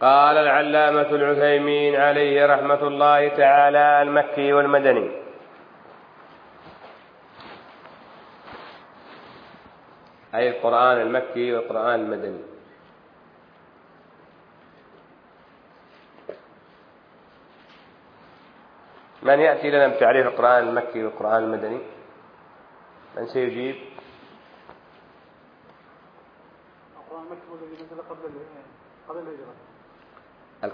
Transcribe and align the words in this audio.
قال 0.00 0.36
العلامة 0.36 1.10
العثيمين 1.10 1.96
عليه 1.96 2.46
رحمة 2.46 2.82
الله 2.86 3.28
تعالى 3.28 4.02
المكي 4.02 4.52
والمدني. 4.52 5.10
أي 10.34 10.48
القرآن 10.50 11.00
المكي 11.00 11.52
والقرآن 11.52 12.00
المدني. 12.00 12.42
من 19.22 19.40
يأتي 19.40 19.70
لنا 19.70 19.88
بتعريف 19.88 20.26
القرآن 20.26 20.68
المكي 20.68 21.04
والقرآن 21.04 21.42
المدني؟ 21.44 21.78
من 23.16 23.26
سيجيب 23.26 23.76
القرآن 26.96 27.22
المكي 27.26 27.42
هو 27.50 27.54
الذي 27.54 27.84
نزل 27.84 28.02
قبل 28.10 28.30
قبل 29.08 29.18
الهجرة 29.18 29.54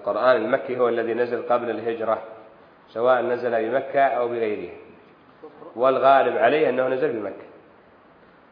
القرآن 0.06 0.36
المكي 0.36 0.78
هو 0.78 0.88
الذي 0.88 1.14
نزل 1.14 1.42
قبل 1.42 1.70
الهجرة 1.70 2.22
سواء 2.88 3.22
نزل 3.22 3.70
بمكة 3.70 4.00
أو 4.00 4.28
بغيرها 4.28 4.74
والغالب 5.76 6.36
عليه 6.36 6.68
أنه 6.68 6.88
نزل 6.88 7.12
بمكة. 7.12 7.46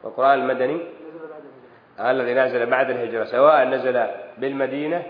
والقرآن 0.02 0.38
المدني 0.38 0.80
الذي 2.00 2.34
نزل 2.34 2.66
بعد 2.66 2.90
الهجرة 2.90 3.24
سواء 3.24 3.64
نزل 3.64 4.06
بالمدينة 4.38 5.02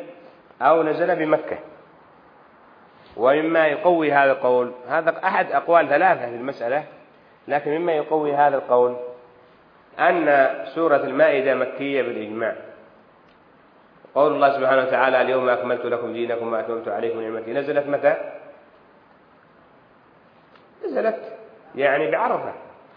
أو 0.63 0.83
نزل 0.83 1.17
بمكة. 1.17 1.59
ومما 3.17 3.67
يقوي 3.67 4.13
هذا 4.13 4.33
القول 4.33 4.73
هذا 4.89 5.21
أحد 5.25 5.53
أقوال 5.53 5.89
ثلاثة 5.89 6.27
في 6.31 6.37
المسألة 6.37 6.85
لكن 7.49 7.71
مما 7.71 7.93
يقوي 7.93 8.35
هذا 8.35 8.57
القول 8.57 8.97
أن 9.99 10.49
سورة 10.75 10.97
المائدة 10.97 11.55
مكية 11.55 12.03
بالإجماع. 12.03 12.57
قول 14.15 14.33
الله 14.33 14.59
سبحانه 14.59 14.83
وتعالى 14.83 15.21
اليوم 15.21 15.49
أكملت 15.49 15.87
لكم 15.87 16.13
دينكم 16.13 16.53
وأتممت 16.53 16.89
عليكم 16.89 17.21
نعمتي. 17.21 17.53
نزلت 17.53 17.87
متى؟ 17.87 18.17
نزلت 20.85 21.23
يعني 21.75 22.11
بعرفة. 22.11 22.53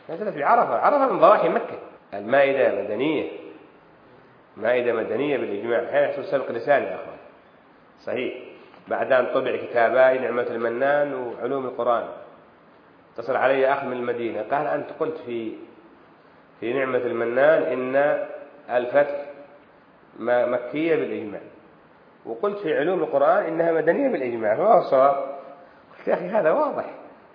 نزلت 0.09 0.37
بعرفة. 0.37 0.75
عرفة 0.75 1.13
من 1.13 1.19
ضواحي 1.19 1.49
مكة. 1.49 1.79
المائدة 2.13 2.81
مدنية. 2.81 3.29
مائدة 4.57 4.93
مدنية 4.93 5.37
بالإجماع. 5.37 5.91
حين 5.91 6.03
يحصل 6.03 6.25
سبق 6.25 6.51
لسان 6.51 6.83
يا 6.83 6.95
أخوان. 6.95 7.17
صحيح. 8.02 8.33
بعد 8.87 9.11
أن 9.11 9.33
طبع 9.33 9.55
كتاباي 9.55 10.17
نعمة 10.17 10.47
المنان 10.49 11.13
وعلوم 11.13 11.65
القرآن. 11.65 12.07
اتصل 13.13 13.35
علي 13.35 13.73
أخ 13.73 13.83
من 13.83 13.93
المدينة. 13.93 14.41
قال 14.52 14.67
أنت 14.67 14.87
قلت 14.99 15.17
في 15.25 15.53
في 16.59 16.73
نعمة 16.73 16.97
المنان 16.97 17.63
إن 17.63 18.25
الفتح 18.69 19.27
مكية 20.19 20.95
بالإجماع. 20.95 21.41
وقلت 22.25 22.57
في 22.57 22.77
علوم 22.77 23.03
القرآن 23.03 23.45
إنها 23.45 23.71
مدنية 23.71 24.09
بالإجماع 24.09 24.55
فما 24.55 24.73
هو 24.73 24.79
الصواب؟ 24.79 25.15
قلت 25.97 26.07
يا 26.07 26.13
أخي 26.13 26.25
هذا 26.25 26.51
واضح. 26.51 26.85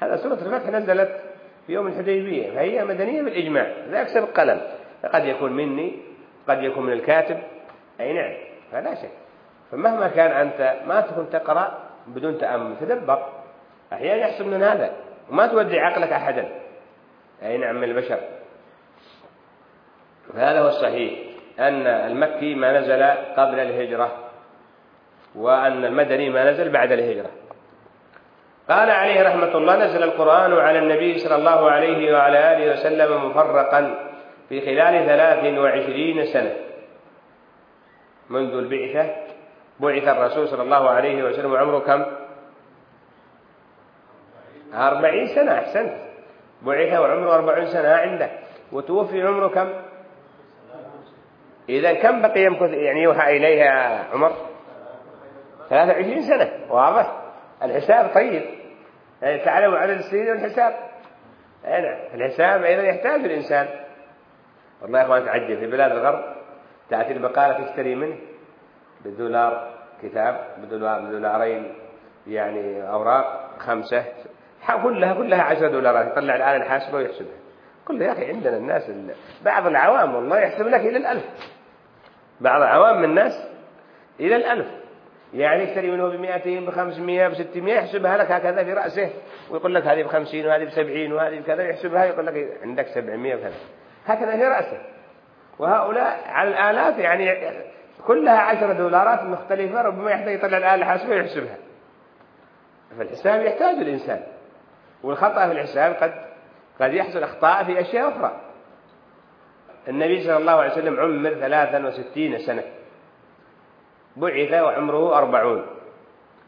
هذا 0.01 0.17
سورة 0.17 0.35
الفتح 0.35 0.69
نزلت 0.71 1.21
في 1.67 1.73
يوم 1.73 1.87
الحديبية 1.87 2.55
فهي 2.55 2.85
مدنية 2.85 3.23
بالإجماع 3.23 3.73
ذاك 3.89 4.09
سبق 4.09 4.41
قلم. 4.41 4.61
قد 5.13 5.25
يكون 5.25 5.53
مني 5.53 5.99
قد 6.49 6.63
يكون 6.63 6.87
من 6.87 6.93
الكاتب. 6.93 7.39
أي 8.01 8.13
نعم 8.13 8.35
فلا 8.73 8.95
شك. 8.95 9.11
فمهما 9.71 10.09
كان 10.09 10.31
أنت 10.31 10.77
ما 10.87 11.01
تكون 11.01 11.31
تقرأ 11.31 11.79
بدون 12.07 12.39
تأمل 12.39 12.77
تدبر. 12.81 13.29
أحيانا 13.93 14.21
يحصل 14.21 14.49
من 14.49 14.63
هذا 14.63 14.93
وما 15.31 15.47
تودي 15.47 15.79
عقلك 15.79 16.13
أحدا. 16.13 16.49
أي 17.43 17.59
نعم 17.59 17.77
من 17.77 17.85
البشر. 17.85 18.21
فهذا 20.35 20.61
هو 20.61 20.69
الصحيح. 20.69 21.32
أن 21.59 21.87
المكي 21.87 22.55
ما 22.55 22.81
نزل 22.81 23.03
قبل 23.37 23.61
الهجرة 23.61 24.13
وأن 25.35 25.85
المدني 25.85 26.31
ما 26.31 26.51
نزل 26.51 26.71
بعد 26.71 26.93
الهجرة. 26.93 27.31
قال 28.69 28.91
عليه 28.91 29.23
رحمة 29.23 29.57
الله 29.57 29.85
نزل 29.85 30.03
القرآن 30.03 30.53
على 30.53 30.79
النبي 30.79 31.19
صلى 31.19 31.35
الله 31.35 31.71
عليه 31.71 32.15
وعلى 32.15 32.57
آله 32.57 32.73
وسلم 32.73 33.31
مفرقا 33.31 34.11
في 34.49 34.61
خلال 34.61 35.07
ثلاث 35.07 35.59
وعشرين 35.59 36.25
سنة. 36.25 36.57
منذ 38.31 38.55
البعثة 38.55 39.15
بعث 39.81 40.09
الرسول 40.09 40.49
صلى 40.49 40.63
الله 40.63 40.91
عليه 40.91 41.25
وسلم 41.25 41.57
عمره 41.57 41.79
كم؟ 41.79 42.05
أربعين 44.75 45.27
سنة 45.27 45.53
أحسنت. 45.53 45.93
بعث 46.63 46.93
وعمره 46.93 47.35
أربعين 47.35 47.67
سنة 47.67 47.89
عنده 47.89 48.31
وتوفي 48.73 49.23
عمره 49.23 49.49
كم؟ 49.49 49.69
إذا 51.69 51.93
كم 51.93 52.23
بقي 52.23 52.41
يمكث 52.45 52.71
يعني 52.71 53.03
يوحى 53.03 53.37
إليه 53.37 53.61
يا 53.65 54.05
عمر؟ 54.13 54.33
ثلاثة 55.71 55.93
وعشرين 55.93 56.23
سنة 56.23 56.51
واضح. 56.71 57.23
الحساب 57.63 58.15
طيب. 58.15 58.43
يعني 59.23 59.45
تعلموا 59.45 59.79
عدد 59.79 59.97
السنين 59.97 60.29
والحساب. 60.29 60.75
نعم 61.65 61.99
الحساب 62.15 62.63
أيضا 62.63 62.83
يحتاج 62.83 63.25
الإنسان. 63.25 63.69
والله 64.83 64.99
يا 64.99 65.05
أخوان 65.05 65.25
تعجب. 65.25 65.59
في 65.59 65.67
بلاد 65.67 65.91
الغرب 65.91 66.25
تأتي 66.91 67.13
البقالة 67.13 67.65
تشتري 67.65 67.95
منه 67.95 68.17
بالدولار 69.05 69.75
كتاب 70.03 70.47
بدولار 70.59 71.01
بدولارين 71.01 71.75
يعني 72.27 72.91
أوراق 72.91 73.51
خمسة 73.59 74.05
كلها 74.83 75.15
كلها 75.15 75.43
عشرة 75.43 75.69
دولارات. 75.69 76.13
يطلع 76.13 76.37
الآن 76.37 76.63
الحاسبة 76.63 76.97
ويحسبها. 76.97 77.42
كل 77.89 78.03
يا 78.03 78.13
أخي 78.13 78.29
عندنا 78.29 78.57
الناس 78.57 78.89
ال- 78.91 79.15
بعض 79.45 79.67
العوام 79.67 80.15
والله 80.15 80.39
يحسب 80.39 80.67
لك 80.67 80.81
إلى 80.81 80.97
الألف. 80.97 81.25
بعض 82.41 82.63
العوام 82.63 82.99
من 82.99 83.05
الناس 83.05 83.49
إلى 84.21 84.37
الألف. 84.37 84.67
يعني 85.35 85.63
يشتري 85.63 85.91
منه 85.91 86.09
بمئتين 86.09 86.67
بخمسمائة 86.67 87.29
بستمائة 87.29 87.75
يحسبها 87.75 88.17
لك 88.17 88.31
هكذا 88.31 88.65
في 88.65 88.73
رأسه. 88.73 89.11
ويقول 89.51 89.75
لك 89.75 89.87
هذه 89.87 90.03
بخمسين 90.03 90.47
وهذه 90.47 90.65
بسبعين 90.65 91.13
وهذه 91.13 91.41
بكذا 91.41 91.63
يحسبها 91.63 92.05
يقول 92.05 92.27
لك 92.27 92.59
عندك 92.63 92.87
سبعمائة 92.87 93.35
وكذا. 93.35 93.55
هكذا 94.07 94.37
في 94.37 94.45
رأسه. 94.45 94.79
وهؤلاء 95.59 96.21
على 96.27 96.49
الآلاف 96.51 96.99
يعني 96.99 97.53
كلها 98.07 98.39
عشرة 98.39 98.73
دولارات 98.73 99.23
مختلفة 99.23 99.83
ربما 99.83 100.11
يحتاج 100.11 100.35
يطلع 100.35 100.59
الآلة 100.59 100.75
الحاسبة 100.75 101.11
ويحسبها. 101.11 101.57
فالحساب 102.99 103.43
يحتاج 103.43 103.75
الإنسان. 103.75 104.23
والخطأ 105.03 105.47
في 105.47 105.53
الحساب 105.53 105.95
قد 105.95 106.13
قد 106.81 106.95
يحصل 106.95 107.23
أخطاء 107.23 107.65
في 107.65 107.81
أشياء 107.81 108.09
أخرى. 108.09 108.41
النبي 109.89 110.25
صلى 110.25 110.37
الله 110.37 110.53
عليه 110.53 110.73
وسلم 110.73 111.01
عمر 111.01 111.35
ثلاثا 111.35 111.87
وستين 111.87 112.39
سنة. 112.39 112.63
بعث 114.17 114.53
وعمره 114.53 115.19
أربعون. 115.19 115.67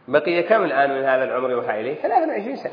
بقي 0.08 0.42
كم 0.42 0.64
الآن 0.64 0.90
من 0.90 1.04
هذا 1.04 1.24
العمر 1.24 1.50
يوحى 1.50 1.80
إليه؟ 1.80 1.94
ثلاثا 1.94 2.26
وعشرين 2.26 2.56
سنة. 2.56 2.72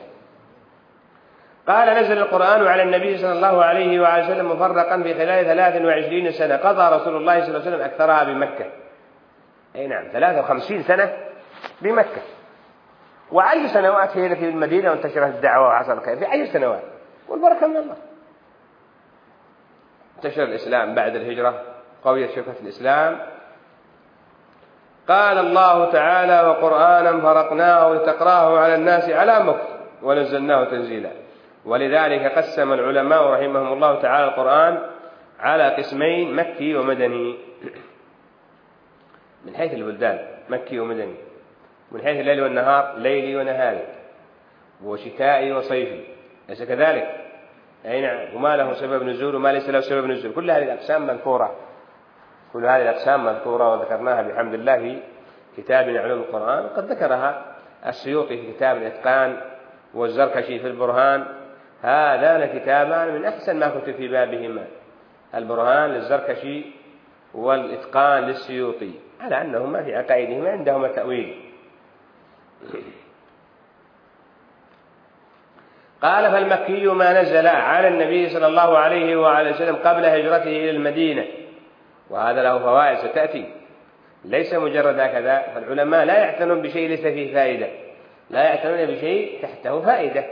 قال 1.67 2.03
نزل 2.03 2.17
القرآن 2.17 2.67
على 2.67 2.84
النبي 2.84 3.17
صلى 3.17 3.31
الله 3.31 3.63
عليه 3.63 4.00
وآله 4.00 4.25
وسلم 4.25 4.51
مفرقا 4.51 5.03
في 5.03 5.13
خلال 5.13 5.45
ثلاث 5.45 5.81
وعشرين 5.81 6.31
سنة. 6.31 6.56
قضى 6.56 6.95
رسول 6.95 7.16
الله 7.16 7.39
صلى 7.39 7.47
الله 7.47 7.59
عليه 7.59 7.69
وسلم 7.69 7.81
أكثرها 7.81 8.23
بمكة. 8.23 8.66
أي 9.75 9.88
نعم 9.88 10.07
ثلاثة 10.12 10.39
وخمسين 10.39 10.83
سنة 10.83 11.18
بمكة. 11.81 12.22
وعشر 13.31 13.68
سنوات 13.68 14.18
هي 14.18 14.35
في 14.35 14.50
المدينة 14.50 14.89
وانتشرت 14.89 15.35
الدعوة 15.35 15.69
وحصل 15.69 15.91
الخير. 15.91 16.18
في 16.18 16.25
عشر 16.25 16.45
سنوات. 16.45 16.81
والبركة 17.31 17.68
من 17.68 17.78
الله. 17.78 17.96
انتشر 20.18 20.44
الإسلام 20.44 20.96
بعد 20.96 21.16
الهجرة 21.16 21.64
قويت 22.03 22.31
شوكة 22.31 22.53
الإسلام. 22.62 23.19
قال 25.08 25.38
الله 25.38 25.92
تعالى 25.92 26.47
وقرآنا 26.47 27.22
فرقناه 27.22 27.94
لتقراه 27.94 28.59
على 28.59 28.75
الناس 28.75 29.09
على 29.09 29.44
مكت 29.44 29.68
ونزلناه 30.02 30.64
تنزيلا. 30.64 31.12
ولذلك 31.66 32.38
قسم 32.38 32.74
العلماء 32.74 33.24
رحمهم 33.24 33.74
الله 33.74 34.02
تعالى 34.02 34.25
القرآن 34.25 34.81
على 35.40 35.75
قسمين 35.75 36.36
مكي 36.36 36.75
ومدني. 36.75 37.38
من 39.46 39.56
حيث 39.56 39.74
البلدان 39.74 40.28
مكي 40.50 40.80
ومدني. 40.80 41.16
من 41.92 42.01
حيث 42.01 42.19
الليل 42.19 42.42
والنهار 42.42 42.98
ليلي 42.98 43.36
ونهاري. 43.36 43.88
وشتائي 44.83 45.51
وصيفي. 45.51 46.04
أليس 46.50 46.63
كذلك؟ 46.63 47.20
أي 47.86 48.01
نعم. 48.01 48.36
وما 48.36 48.57
له 48.57 48.74
سبب 48.74 49.04
نزول 49.04 49.36
وما 49.36 49.54
ليس 49.54 49.69
له 49.69 49.80
سبب 49.80 50.06
نزول. 50.06 50.33
كل 50.33 50.51
هذه 50.51 50.63
الأقسام 50.63 51.07
مذكورة 51.07 51.56
كل 52.54 52.66
هذه 52.66 52.81
الأقسام 52.81 53.25
مذكورة 53.25 53.72
وذكرناها 53.74 54.22
بحمد 54.22 54.54
الله 54.54 55.01
في 55.56 55.62
كتابنا 55.62 56.00
علوم 56.00 56.19
القرآن. 56.19 56.68
قد 56.68 56.92
ذكرها 56.92 57.45
السيوطي 57.88 58.38
في 58.38 58.51
كتاب 58.54 58.78
الإتقان 58.78 59.38
والزركشي 59.94 60.60
في 60.60 60.68
البرهان. 60.68 61.25
هذان 61.81 62.60
كتابان 62.60 63.13
من 63.13 63.25
أحسن 63.25 63.60
ما 63.60 63.69
كتب 63.69 63.95
في 63.95 64.07
بابهما. 64.07 64.68
البرهان 65.36 65.89
للزركشي 65.89 66.66
والإتقان 67.33 68.24
للسيوطي. 68.24 68.92
على 69.22 69.42
أنهما 69.42 69.83
في 69.83 69.95
عقائدهما 69.95 70.50
عندهما 70.50 70.88
تأويل. 70.88 71.51
قال 76.01 76.31
فالمكي 76.31 76.86
ما 76.88 77.21
نزل 77.21 77.48
على 77.48 77.88
النبي 77.88 78.30
صلى 78.30 78.48
الله 78.48 78.77
عليه 78.77 79.15
وعلى 79.15 79.50
وسلم 79.50 79.75
قبل 79.75 80.06
هجرته 80.06 80.44
إلى 80.44 80.69
المدينة. 80.69 81.25
وهذا 82.09 82.44
له 82.44 82.59
فوائد 82.59 82.98
ستأتي. 82.98 83.45
ليس 84.25 84.53
مجرد 84.53 85.00
هكذا 85.00 85.42
فالعلماء 85.56 86.06
لا 86.06 86.18
يعتنون 86.18 86.62
بشيء 86.62 86.89
ليس 86.89 87.01
فيه 87.01 87.33
فائدة. 87.33 87.68
لا 88.30 88.44
يعتنون 88.44 88.86
بشيء 88.86 89.39
تحته 89.42 89.81
فائدة. 89.81 90.25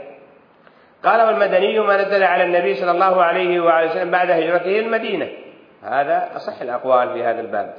قال 1.04 1.26
والمدني 1.26 1.80
ما 1.80 1.96
نزل 2.02 2.22
على 2.22 2.44
النبي 2.44 2.74
صلى 2.74 2.90
الله 2.90 3.22
عليه 3.22 3.60
وعلى 3.60 3.86
وسلم 3.86 4.10
بعد 4.10 4.30
هجرته 4.30 4.78
المدينة. 4.78 5.28
هذا 5.82 6.28
أصح 6.36 6.60
الأقوال 6.60 7.12
في 7.12 7.24
هذا 7.24 7.40
الباب. 7.40 7.74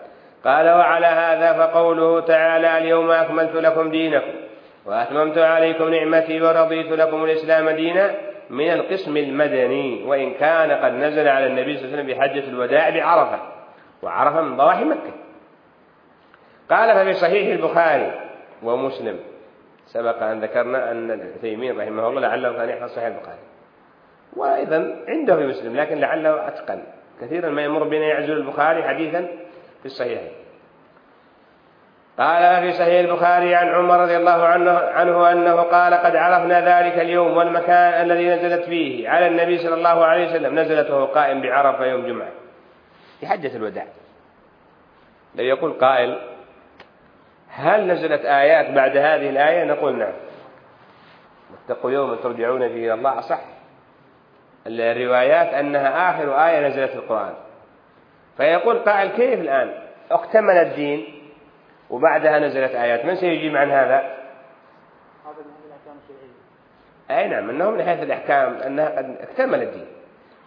قال 0.46 0.70
وعلى 0.70 1.06
هذا 1.06 1.54
فقوله 1.54 2.22
تعالى 2.22 2.78
اليوم 2.78 3.12
أكملت 3.12 3.56
لكم 3.56 3.92
دينكم. 3.92 4.51
وأتممت 4.86 5.38
عليكم 5.38 5.90
نعمتي 5.90 6.42
ورضيت 6.42 6.92
لكم 6.92 7.24
الإسلام 7.24 7.70
دينا 7.70 8.16
من 8.50 8.72
القسم 8.72 9.18
المدني 9.18 10.04
وإن 10.04 10.34
كان 10.34 10.72
قد 10.72 10.94
نزل 10.94 11.28
على 11.28 11.48
النبي 11.48 11.78
صلى 11.78 11.86
الله 11.86 11.98
عليه 11.98 12.04
وسلم 12.04 12.18
بحجة 12.18 12.50
الوداع 12.50 12.90
بعرفة 12.90 13.40
وعرفة 14.02 14.42
من 14.42 14.58
ضواحي 14.58 14.84
مكة. 14.84 15.14
قال 16.70 16.96
ففي 16.96 17.14
صحيح 17.14 17.48
البخاري 17.48 18.22
ومسلم 18.64 19.20
سبق 19.86 20.24
أن 20.24 20.40
ذكرنا 20.40 20.92
أن 20.92 21.12
العثيمين 21.12 21.80
رحمه 21.80 22.08
الله 22.08 22.22
لعله 22.22 22.54
كان 22.54 22.70
يحفظ 22.70 22.90
صحيح 22.90 23.08
البخاري. 23.08 23.40
وأيضا 24.36 25.04
عنده 25.08 25.36
في 25.36 25.48
مسلم 25.48 25.78
لكن 25.78 25.98
لعله 25.98 26.48
أتقن. 26.48 26.84
كثيرا 27.22 27.50
ما 27.50 27.62
يمر 27.62 27.84
بنا 27.84 28.06
يعزل 28.06 28.34
البخاري 28.34 28.84
حديثا 28.84 29.22
في 29.80 29.86
الصحيحين. 29.86 30.41
قال 32.22 32.62
في 32.62 32.78
صحيح 32.78 33.10
البخاري 33.10 33.56
عن 33.56 33.70
عمر 33.70 34.00
رضي 34.00 34.18
الله 34.18 34.46
عنه, 34.46 34.72
عنه 34.72 35.32
أنه 35.32 35.62
قال 35.62 35.94
قد 35.94 36.16
عرفنا 36.16 36.60
ذلك 36.60 37.00
اليوم 37.00 37.38
والمكان 37.38 38.04
الذي 38.04 38.30
نزلت 38.30 38.66
فيه 38.66 39.10
على 39.10 39.28
النبي 39.28 39.58
صلى 39.58 39.74
الله 39.74 40.06
عليه 40.06 40.30
وسلم. 40.30 40.60
نزلت 40.60 40.90
وهو 40.90 41.06
قائم 41.06 41.42
بعرفة 41.42 41.86
يوم 41.86 42.08
جمعة. 42.08 42.30
في 43.20 43.28
حجة 43.28 43.56
الوداع. 43.56 43.86
لو 45.36 45.44
يقول 45.44 45.74
قائل 45.74 46.20
هل 47.50 47.88
نزلت 47.88 48.26
آيات 48.26 48.70
بعد 48.70 48.98
هذه 48.98 49.30
الآية؟ 49.30 49.64
نقول 49.64 49.98
نعم. 50.00 50.14
واتقوا 51.52 51.92
يوما 51.92 52.16
ترجعون 52.16 52.68
فيه 52.68 52.86
إلى 52.86 52.94
الله. 52.94 53.20
أصح 53.20 53.40
الروايات 54.68 55.54
أنها 55.54 56.12
آخر 56.12 56.46
آية 56.46 56.68
نزلت 56.68 56.90
في 56.90 56.96
القرآن. 56.96 57.34
فيقول 58.38 58.80
قائل 58.80 59.10
كيف 59.10 59.40
الآن؟ 59.40 59.72
اكتمل 60.12 60.58
الدين. 60.58 61.21
وبعدها 61.92 62.40
نزلت 62.40 62.76
آيات. 62.76 63.06
من 63.06 63.16
سيجيب 63.16 63.56
عن 63.56 63.72
هذا؟ 63.72 63.98
هذا 63.98 65.42
من 65.46 65.54
الأحكام 65.68 65.96
الشرعية. 66.04 67.22
أي 67.22 67.28
نعم 67.28 67.50
أنه 67.50 67.70
من 67.70 67.84
حيث 67.84 68.04
الأحكام 68.04 68.54
أنها 68.54 68.90
قد 68.90 69.16
اكتمل 69.22 69.62
الدين. 69.62 69.86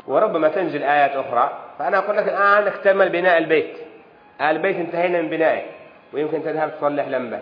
وربما 0.06 0.48
تنزل 0.48 0.82
آيات 0.82 1.10
أخرى 1.10 1.58
فأنا 1.78 1.98
أقول 1.98 2.16
لك 2.16 2.28
الآن 2.28 2.66
اكتمل 2.66 3.08
بناء 3.08 3.38
البيت. 3.38 3.76
البيت 4.40 4.76
انتهينا 4.76 5.22
من 5.22 5.28
بنائه 5.28 5.62
ويمكن 6.12 6.42
تذهب 6.42 6.76
تصلح 6.78 7.08
لمبة. 7.08 7.40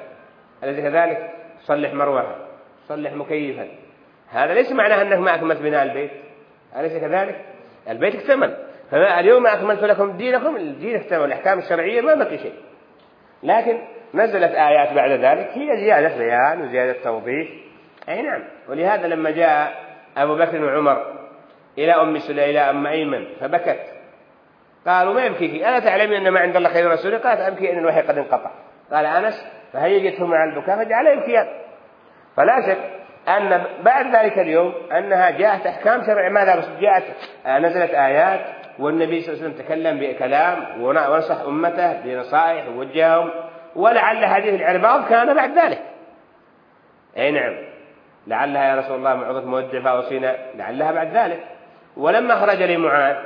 أليس 0.65 0.81
كذلك؟ 0.81 1.31
تصلح 1.63 1.93
مروحة 1.93 2.37
تصلح 2.85 3.13
مكيفا 3.13 3.69
هذا 4.31 4.55
ليس 4.55 4.73
معناه 4.73 5.03
أنك 5.03 5.19
ما 5.19 5.35
أكملت 5.35 5.61
بناء 5.61 5.83
البيت. 5.83 6.11
أليس 6.77 6.93
كذلك؟ 6.93 7.45
البيت 7.89 8.15
اكتمل. 8.15 8.57
فاليوم 8.91 9.47
أكملت 9.47 9.85
لكم 9.85 10.17
دينكم 10.17 10.57
الدين 10.57 10.97
اكتمل 10.97 11.25
الأحكام 11.25 11.59
الشرعية 11.59 12.01
ما 12.01 12.15
بقي 12.15 12.39
شيء. 12.39 12.55
لكن 13.43 13.79
نزلت 14.15 14.55
آيات 14.55 14.93
بعد 14.93 15.11
ذلك 15.11 15.51
هي 15.55 15.77
زيادة 15.77 16.19
بيان 16.19 16.63
وزيادة 16.63 17.03
توضيح. 17.05 17.49
أي 18.09 18.23
نعم. 18.23 18.45
ولهذا 18.69 19.07
لما 19.07 19.31
جاء 19.31 19.75
أبو 20.17 20.37
بكر 20.37 20.65
وعمر 20.65 21.07
إلى 21.79 21.93
أم 21.93 22.19
سليم 22.19 22.51
إلى 22.51 22.61
أم 22.61 22.87
أيمن 22.87 23.25
فبكت. 23.41 23.81
قالوا 24.87 25.15
ما 25.15 25.25
يبكيك؟ 25.25 25.55
ألا 25.55 25.79
تعلمين 25.79 26.27
أن 26.27 26.33
ما 26.33 26.41
عند 26.41 26.57
الله 26.57 26.69
خير 26.69 26.91
رسوله؟ 26.91 27.19
قالت 27.19 27.41
أبكي 27.41 27.73
أن 27.73 27.79
الوحي 27.79 28.01
قد 28.01 28.19
انقطع. 28.19 28.51
قال 28.93 29.07
أنس 29.07 29.47
فهيجته 29.73 30.27
مع 30.27 30.45
البكاء 30.45 30.85
فجعل 30.85 31.07
يبكيان. 31.07 31.47
فلا 32.37 32.61
شك 32.67 32.79
أن 33.29 33.65
بعد 33.83 34.17
ذلك 34.17 34.39
اليوم 34.39 34.75
أنها 34.93 35.31
جاءت 35.31 35.67
أحكام 35.67 36.07
شرع 36.07 36.29
ماذا 36.29 36.65
جاءت؟ 36.81 37.05
نزلت 37.47 37.91
آيات 37.91 38.41
والنبي 38.79 39.21
صلى 39.21 39.35
الله 39.35 39.45
عليه 39.45 39.55
وسلم 39.55 39.67
تكلم 39.67 40.01
بكلام 40.01 40.83
ونصح 40.83 41.41
أمته 41.41 41.93
بنصائح 41.93 42.69
ووجههم. 42.69 43.31
ولعل 43.77 44.25
هذه 44.25 44.57
العرباض 44.57 45.09
كان 45.09 45.35
بعد 45.35 45.59
ذلك. 45.59 45.83
أي 47.17 47.31
نعم. 47.31 47.57
لعلها 48.27 48.65
يا 48.65 48.81
رسول 48.81 48.97
الله 48.97 49.15
موعظة 49.15 49.47
مودع 49.47 49.81
فأوصينا 49.81 50.37
لعلها 50.55 50.93
بعد 50.93 51.17
ذلك. 51.17 51.45
ولما 51.97 52.35
خرج 52.35 52.63
لمعاذ 52.63 53.17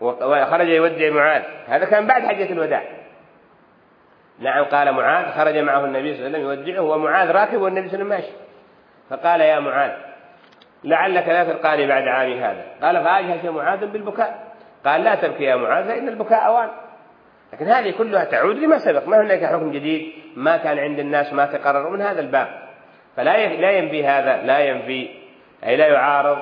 وخرج 0.00 0.68
يودع 0.68 1.10
معاذ 1.10 1.42
هذا 1.68 1.84
كان 1.84 2.06
بعد 2.06 2.22
حجة 2.22 2.52
الوداع. 2.52 2.82
نعم 4.38 4.64
قال 4.64 4.92
معاذ 4.92 5.30
خرج 5.30 5.56
معه 5.56 5.84
النبي 5.84 6.14
صلى 6.14 6.26
الله 6.26 6.38
عليه 6.38 6.48
وسلم 6.48 6.66
يودعه 6.66 6.82
ومعاذ 6.82 7.30
راكب 7.30 7.60
والنبي 7.60 7.88
صلى 7.88 8.02
الله 8.02 8.14
عليه 8.14 8.24
وسلم 8.24 8.32
ماشي. 8.32 8.44
فقال 9.10 9.40
يا 9.40 9.60
معاذ 9.60 9.90
لعلك 10.84 11.28
لا 11.28 11.44
تلقاني 11.44 11.86
بعد 11.86 12.08
عامي 12.08 12.40
هذا. 12.40 12.64
قال 12.82 13.04
فأجهش 13.04 13.44
معاذ 13.44 13.86
بالبكاء. 13.86 14.54
قال 14.86 15.04
لا 15.04 15.14
تبكي 15.14 15.44
يا 15.44 15.56
معاذ 15.56 15.88
فإن 15.88 16.08
البكاء 16.08 16.46
أوان. 16.46 16.68
لكن 17.54 17.68
هذه 17.68 17.90
كلها 17.90 18.24
تعود 18.24 18.56
لما 18.56 18.78
سبق. 18.78 19.08
ما 19.08 19.20
هناك 19.20 19.44
حكم 19.44 19.72
جديد 19.72 20.12
ما 20.36 20.56
كان 20.56 20.78
عند 20.78 20.98
الناس 20.98 21.32
ما 21.32 21.46
تقرر 21.46 21.90
من 21.90 22.02
هذا 22.02 22.20
الباب. 22.20 22.48
فلا 23.16 23.46
لا 23.46 23.70
ينفي 23.70 24.06
هذا 24.06 24.42
لا 24.42 24.58
ينفي 24.58 25.08
أي 25.64 25.76
لا 25.76 25.86
يعارض 25.86 26.38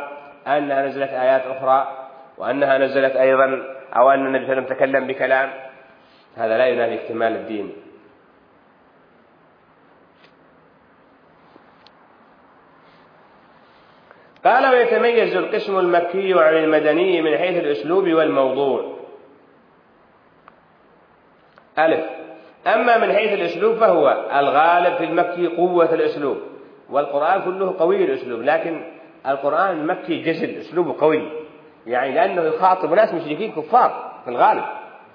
أنها 0.46 0.86
نزلت 0.86 1.10
آيات 1.10 1.42
أخرى 1.46 2.08
وأنها 2.38 2.78
نزلت 2.78 3.16
أيضا 3.16 3.62
أو 3.96 4.10
أن 4.10 4.26
النبي 4.26 4.46
صلى 4.46 4.52
الله 4.52 4.64
عليه 4.64 4.74
وسلم 4.74 4.76
تكلم 4.76 5.06
بكلام. 5.06 5.50
هذا 6.36 6.58
لا 6.58 6.66
ينافي 6.66 6.94
اكتمال 6.94 7.32
الدين. 7.32 7.72
قال 14.44 14.74
ويتميز 14.74 15.36
القسم 15.36 15.78
المكي 15.78 16.34
عن 16.34 16.56
المدني 16.56 17.22
من 17.22 17.38
حيث 17.38 17.64
الأسلوب 17.64 18.08
والموضوع. 18.08 19.01
ألف. 21.86 22.04
أما 22.66 22.98
من 22.98 23.12
حيث 23.12 23.32
الأسلوب 23.32 23.76
فهو 23.76 24.30
الغالب 24.38 24.96
في 24.96 25.04
المكي 25.04 25.46
قوة 25.56 25.94
الأسلوب 25.94 26.38
والقرآن 26.90 27.42
كله 27.42 27.74
قوي 27.78 28.04
الأسلوب 28.04 28.42
لكن 28.42 28.84
القرآن 29.26 29.70
المكي 29.70 30.22
جسد 30.22 30.58
أسلوبه 30.58 31.00
قوي 31.00 31.28
يعني 31.86 32.14
لأنه 32.14 32.42
يخاطب 32.42 32.92
ناس 32.92 33.14
مشركين 33.14 33.52
كفار 33.52 34.20
في 34.24 34.30
الغالب 34.30 34.64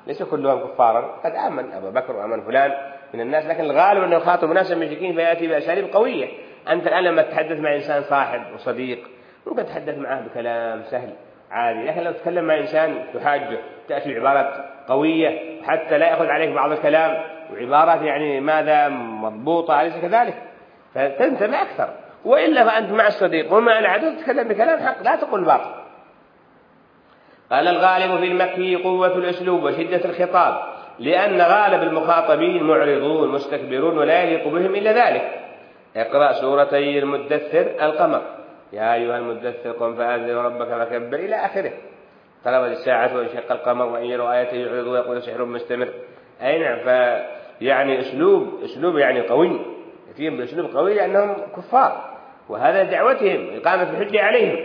ليس 0.08 0.24
كلهم 0.24 0.68
كفارا 0.68 1.19
قد 1.24 1.31
آمن 1.31 1.72
أبو 1.72 1.92
بكر 1.92 2.16
وآمن 2.16 2.42
فلان 2.42 2.72
من 3.14 3.22
الناس 3.22 3.46
لكن 3.46 3.64
الغالب 3.64 4.04
أنه 4.04 4.16
يخاطب 4.16 4.52
ناس 4.52 4.71
مشركين 4.71 5.16
فيأتي 5.16 5.47
بأساليب 5.47 5.94
قوية. 5.94 6.28
أنت 6.69 6.88
الآن 6.88 7.04
لما 7.04 7.21
تتحدث 7.21 7.59
مع 7.59 7.76
إنسان 7.76 8.04
صاحب 8.04 8.42
وصديق 8.54 9.00
ممكن 9.47 9.66
تتحدث 9.66 9.97
معه 9.97 10.21
بكلام 10.21 10.83
سهل. 10.83 11.14
عادي. 11.51 11.83
لكن 11.83 12.01
لو 12.01 12.11
تتكلم 12.11 12.45
مع 12.45 12.57
إنسان 12.57 13.04
تحاجه 13.13 13.57
تأتي 13.89 14.13
بعبارات 14.13 14.54
قوية 14.87 15.61
حتى 15.63 15.97
لا 15.97 16.07
يأخذ 16.07 16.25
عليك 16.25 16.49
بعض 16.49 16.71
الكلام 16.71 17.23
وعبارات 17.54 18.01
يعني 18.01 18.39
ماذا 18.42 18.89
مضبوطة 18.89 19.81
أليس 19.81 19.97
كذلك؟ 19.97 20.33
فتنتبه 20.95 21.61
أكثر. 21.61 21.89
وإلا 22.25 22.63
فأنت 22.63 22.92
مع 22.92 23.07
الصديق 23.07 23.54
ومع 23.54 23.80
العدو 23.80 24.09
تتكلم 24.09 24.47
بكلام 24.47 24.80
حق 24.80 25.04
لا 25.04 25.16
تقول 25.16 25.44
باطل. 25.44 25.71
قال 27.51 27.68
الغالب 27.68 28.19
في 28.19 28.25
المكي 28.25 28.75
قوة 28.75 29.16
الأسلوب 29.18 29.63
وشدة 29.63 30.06
الخطاب 30.06 30.61
لأن 30.99 31.42
غالب 31.42 31.83
المخاطبين 31.83 32.63
معرضون 32.63 33.31
مستكبرون 33.31 33.97
ولا 33.97 34.23
يليق 34.23 34.47
بهم 34.47 34.75
إلا 34.75 34.92
ذلك. 34.92 35.39
اقرأ 35.95 36.33
سورتي 36.33 36.99
المدثر 36.99 37.68
القمر. 37.81 38.21
يا 38.74 38.94
أيها 38.94 39.18
المدثر 39.18 39.71
قم 39.71 39.95
فأنذر 39.95 40.36
ربك 40.36 40.68
فكبر 40.68 41.18
إلى 41.18 41.36
آخره. 41.36 41.71
اقتربت 42.38 42.78
الساعة 42.78 43.18
وانشق 43.18 43.52
القمر 43.52 43.86
وإن 43.86 44.04
يروا 44.04 44.33
آية 44.33 44.66
يعرضوا 44.66 44.92
ويقولوا 44.92 45.19
سحر 45.21 45.45
مستمر. 45.45 45.90
أي 46.42 46.59
نعم 46.59 46.80
فيعني 46.80 48.00
أسلوب 48.00 48.64
أسلوب 48.64 48.97
يعني 48.97 49.21
قوي. 49.21 49.59
يأتيهم 50.07 50.38
بأسلوب 50.38 50.76
قوي 50.76 50.94
لأنهم 50.94 51.36
كفار 51.57 52.18
وهذا 52.50 52.83
دعوتهم 52.83 53.50
إقامة 53.56 53.90
الحجة 53.90 54.21
عليهم. 54.21 54.57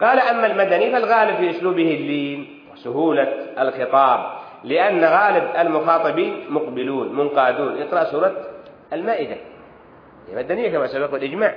قال 0.00 0.18
أما 0.18 0.46
المدني 0.46 0.92
فالغالب 0.92 1.36
في 1.36 1.50
أسلوبه 1.50 1.94
اللين 1.94 2.64
وسهولة 2.72 3.28
الخطاب 3.58 4.38
لأن 4.64 5.04
غالب 5.04 5.66
المخاطبين 5.66 6.46
مقبلون 6.50 7.16
منقادون. 7.16 7.82
اقرأ 7.82 8.04
سورة 8.04 8.36
المائدة. 8.92 9.36
المدنية 10.32 10.70
كما 10.70 10.86
سبق 10.86 11.14
الإجماع 11.14 11.54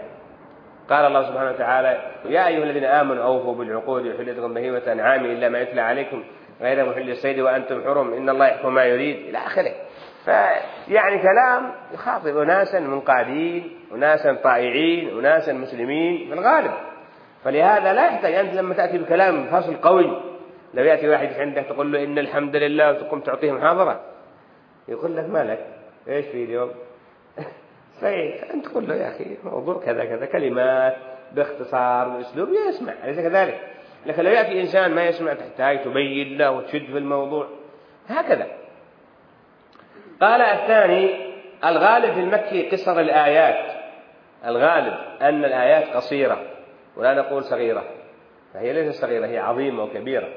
قال 0.92 1.06
الله 1.06 1.24
سبحانه 1.30 1.50
وتعالى 1.50 2.02
يا 2.26 2.48
أيها 2.48 2.64
الذين 2.64 2.84
آمنوا 2.84 3.24
أوفوا 3.24 3.56
بالعقود 3.56 4.08
وحلت 4.08 4.38
لكم 4.38 4.54
بهيمة 4.54 4.92
أنعام 4.92 5.26
إلا 5.26 5.50
ما 5.50 5.60
يتلى 5.60 5.82
عليكم 5.82 6.24
غير 6.62 6.90
محل 6.90 7.10
الصيد 7.10 7.40
وأنتم 7.40 7.84
حرم 7.84 8.14
إن 8.14 8.30
الله 8.30 8.48
يحكم 8.48 8.74
ما 8.74 8.86
يريد 8.86 9.16
إلى 9.16 9.38
آخره. 9.38 9.72
فيعني 10.26 11.22
كلام 11.22 11.72
يخاطب 11.94 12.38
أناسا 12.38 12.80
منقادين 12.80 13.80
أناسا 13.94 14.34
طائعين 14.34 15.20
أناسا 15.20 15.54
مسلمين 15.54 16.28
في 16.28 16.34
الغالب 16.34 16.72
فلهذا 17.44 17.94
لا 17.94 18.06
يحتاج 18.06 18.34
أنت 18.34 18.54
لما 18.54 18.74
تأتي 18.74 18.98
بكلام 18.98 19.46
فصل 19.46 19.76
قوي 19.76 20.22
لو 20.74 20.84
يأتي 20.84 21.10
واحد 21.10 21.34
عندك 21.34 21.66
تقول 21.66 21.92
له 21.94 22.04
إن 22.04 22.20
الحمد 22.20 22.56
لله 22.56 22.90
وتقوم 22.92 23.20
تعطيه 23.20 23.52
محاضرة 23.52 24.02
يقول 24.88 25.18
لك 25.18 25.30
مالك 25.30 25.68
إيش 26.08 26.26
في 26.26 26.44
اليوم؟ 26.44 26.72
صحيح 28.02 28.52
أنت 28.54 28.66
تقول 28.66 28.88
له 28.88 28.96
يا 28.96 29.08
أخي 29.08 29.38
موضوع 29.44 29.82
كذا 29.86 30.06
كذا 30.06 30.26
كلمات 30.26 30.96
باختصار 31.32 32.08
بأسلوب 32.10 32.50
يسمع 32.70 32.94
أليس 33.04 33.20
كذلك؟ 33.20 33.60
لكن 34.06 34.24
لو 34.24 34.32
يأتي 34.32 34.62
إنسان 34.62 34.92
ما 34.92 35.06
يسمع 35.06 35.34
تحتاج 35.34 35.84
تبين 35.84 36.38
له 36.38 36.52
وتشد 36.52 36.86
في 36.86 36.98
الموضوع 36.98 37.48
هكذا. 38.08 38.48
قال 40.22 40.42
الثاني 40.42 41.32
الغالب 41.66 42.14
في 42.14 42.20
المكي 42.20 42.70
قصر 42.70 43.00
الآيات. 43.00 43.82
الغالب 44.46 44.94
أن 45.22 45.46
الآيات 45.46 45.96
قصيرة 45.96 46.42
ولا 46.98 47.14
نقول 47.14 47.44
صغيرة 47.44 47.84
فهي 48.54 48.74
ليست 48.74 49.02
صغيرة 49.02 49.26
هي 49.26 49.38
عظيمة 49.38 49.84
وكبيرة 49.84 50.28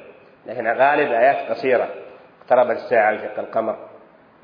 لكن 0.46 0.66
غالب 0.66 1.12
آيات 1.12 1.50
قصيرة. 1.50 1.88
اقتربت 2.42 2.76
الساعة 2.76 3.12
انشق 3.12 3.38
القمر. 3.38 3.76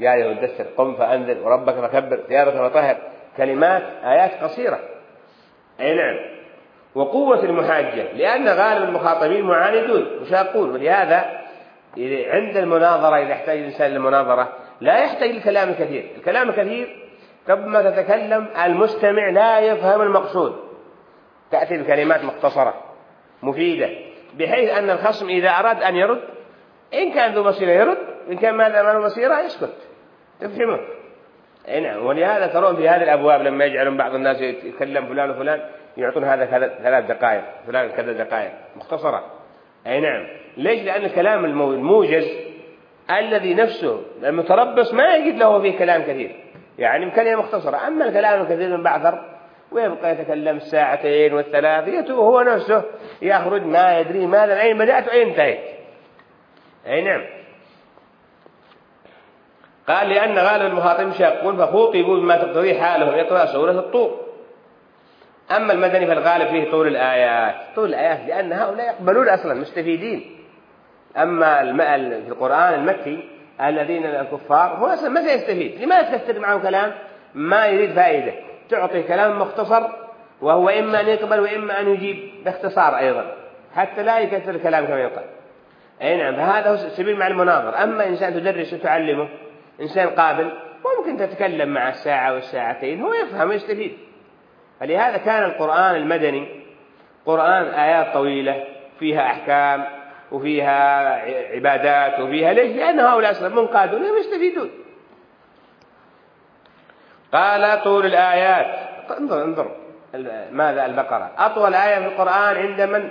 يا 0.01 0.15
أيها 0.15 0.33
الدثر 0.33 0.65
قم 0.77 0.95
فأنذر 0.95 1.43
وربك 1.43 1.75
فكبر 1.75 2.21
ثيابك 2.29 2.53
فطهر. 2.53 2.97
كلمات 3.37 3.83
آيات 4.05 4.43
قصيرة. 4.43 4.79
أي 5.81 5.95
نعم. 5.95 6.17
وقوة 6.95 7.45
المحاجة 7.45 8.13
لأن 8.13 8.49
غالب 8.49 8.89
المخاطبين 8.89 9.45
معاندون 9.45 10.07
مشاقون. 10.23 10.71
ولهذا 10.71 11.41
عند 12.27 12.57
المناظرة 12.57 13.17
إذا 13.17 13.31
يحتاج 13.31 13.59
الإنسان 13.59 13.91
للمناظرة 13.91 14.53
لا 14.81 14.99
يحتاج 14.99 15.31
للكلام 15.31 15.69
الكثير 15.69 16.11
الكلام 16.17 16.49
الكثير 16.51 17.07
قبل 17.49 17.69
ما 17.69 17.91
تتكلم 17.91 18.47
المستمع 18.65 19.29
لا 19.31 19.61
يفهم 19.61 20.03
المقصود. 20.03 20.57
تأتي 21.51 21.79
بكلمات 21.79 22.25
مختصرة 22.25 22.75
مفيدة 23.43 23.89
بحيث 24.39 24.71
أن 24.71 24.91
الخصم 24.91 25.29
إذا 25.29 25.51
أراد 25.51 25.83
أن 25.83 25.97
يرد 25.97 26.21
إن 26.95 27.13
كان 27.13 27.33
ذو 27.33 27.43
بصيرة 27.43 27.71
يرد 27.71 27.99
إن 28.31 28.37
كان 28.37 28.55
ما 28.55 28.69
ذو 28.69 29.03
بصيرة 29.03 29.41
يسكت. 29.41 29.90
تفهمه 30.41 30.81
أي 31.69 31.81
نعم 31.81 32.07
ولهذا 32.07 32.47
ترون 32.47 32.77
في 32.77 32.89
هذه 32.89 33.03
الأبواب 33.03 33.43
لما 33.43 33.65
يجعلون 33.65 33.97
بعض 33.97 34.15
الناس 34.15 34.41
يتكلم 34.41 35.07
فلان 35.07 35.31
وفلان 35.31 35.61
يعطون 35.97 36.25
هذا 36.25 36.45
ثلاث 36.83 37.05
دقائق 37.05 37.45
فلان 37.67 37.91
كذا 37.91 38.13
دقائق 38.13 38.53
مختصرة. 38.77 39.25
أي 39.87 40.01
نعم. 40.01 40.27
ليش؟ 40.57 40.83
لأن 40.83 41.05
الكلام 41.05 41.45
الموجز 41.45 42.31
الذي 43.11 43.55
نفسه 43.55 44.03
المتربص 44.25 44.95
ما 44.95 45.15
يجد 45.15 45.39
له 45.39 45.61
فيه 45.61 45.79
كلام 45.79 46.03
كثير. 46.03 46.37
يعني 46.79 47.11
كلمة 47.11 47.37
مختصرة. 47.37 47.87
أما 47.89 48.09
الكلام 48.09 48.41
الكثير 48.41 48.77
من 48.77 48.83
بعثر 48.83 49.25
ويبقى 49.73 50.13
يتكلم 50.13 50.57
الساعتين 50.57 51.35
والثلاث 51.35 51.89
يتوه 51.89 52.17
هو 52.17 52.43
نفسه 52.43 52.83
يخرج 53.23 53.63
ما 53.63 53.99
يدري 53.99 54.27
ماذا 54.27 54.61
أين 54.61 54.79
بدأت 54.79 55.09
وأين 55.09 55.29
انتهيت 55.29 55.61
أي 56.87 57.03
نعم. 57.03 57.40
قال 59.91 60.09
لأن 60.09 60.39
غالب 60.39 60.67
المخاطبين 60.67 61.13
شاقون 61.13 61.57
فخوطبوا 61.57 62.17
بما 62.17 62.37
تقتضيه 62.37 62.81
حالهم 62.81 63.15
يقرأ 63.15 63.47
سورة 63.47 63.71
الطور. 63.71 64.21
أما 65.57 65.73
المدني 65.73 66.07
فالغالب 66.07 66.49
فيه 66.49 66.71
طول 66.71 66.87
الآيات. 66.87 67.55
طول 67.77 67.89
الآيات 67.89 68.29
لأن 68.29 68.53
هؤلاء 68.53 68.87
يقبلون 68.87 69.29
أصلا 69.29 69.55
مستفيدين. 69.55 70.37
أما 71.17 71.61
في 72.27 72.29
القرآن 72.29 72.75
المكي 72.75 73.29
الذين 73.61 74.07
الكفار 74.07 74.77
هو 74.77 74.87
أصلا 74.87 75.09
ما 75.09 75.21
سيستفيد. 75.21 75.83
لماذا 75.83 76.17
تكثر 76.17 76.39
معه 76.39 76.59
كلام؟ 76.59 76.93
ما 77.35 77.67
يريد 77.67 77.93
فائدة. 77.93 78.33
تعطي 78.69 79.03
كلام 79.03 79.39
مختصر 79.39 79.83
وهو 80.41 80.69
إما 80.69 81.01
أن 81.01 81.09
يقبل 81.09 81.41
وإما 81.41 81.81
أن 81.81 81.89
يجيب 81.89 82.45
باختصار 82.45 82.99
أيضا. 82.99 83.33
حتى 83.77 84.03
لا 84.03 84.19
يكثر 84.19 84.51
الكلام 84.51 84.87
كما 84.87 85.01
يقال. 85.01 85.25
أي 86.03 86.17
نعم 86.17 86.37
فهذا 86.37 86.71
هو 86.71 86.77
سبيل 86.77 87.19
مع 87.19 87.27
المناظر. 87.27 87.83
أما 87.83 88.07
إنسان 88.07 88.35
تدرس 88.35 88.73
وتعلمه 88.73 89.29
إنسان 89.81 90.09
قابل 90.09 90.53
ممكن 90.99 91.17
تتكلم 91.17 91.69
مع 91.69 91.89
الساعة 91.89 92.35
والساعتين 92.35 93.03
هو 93.03 93.15
يفهم 93.15 93.49
ويستفيد. 93.49 93.99
فلهذا 94.81 95.17
كان 95.17 95.43
القرآن 95.45 95.97
المدني 95.97 96.65
قرآن 97.27 97.67
آيات 97.67 98.15
طويلة 98.15 98.65
فيها 98.99 99.27
أحكام 99.27 99.85
وفيها 100.33 101.09
عبادات 101.55 102.21
وفيها 102.21 102.53
ليش؟ 102.53 102.77
لأن 102.77 103.01
هؤلاء 103.01 103.49
منقادون 103.49 104.03
يستفيدون. 104.21 104.71
قال 107.33 107.83
طول 107.83 108.07
الآيات. 108.07 108.91
انظر 109.19 109.43
انظر 109.45 109.77
ماذا 110.53 110.87
البقرة؟ 110.87 111.31
أطول 111.39 111.75
آية 111.75 111.99
في 111.99 112.07
القرآن 112.07 112.57
عند 112.57 112.81
من؟ 112.81 113.11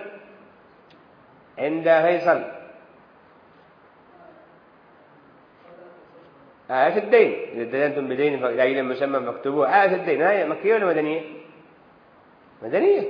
عند 1.59 1.83
فيصل. 1.83 2.58
آية 6.69 6.97
الدين. 6.97 7.35
إذا 7.53 7.63
دينتم 7.63 8.07
بدين 8.07 8.39
فإلى 8.39 8.81
مسمى 8.81 9.19
فاكتبوه. 9.19 9.83
آية 9.83 9.95
الدين. 9.95 10.21
آية 10.21 10.45
مكية 10.45 10.75
ولا 10.75 10.85
مدنية؟ 10.85 11.21
مدنية. 12.61 13.03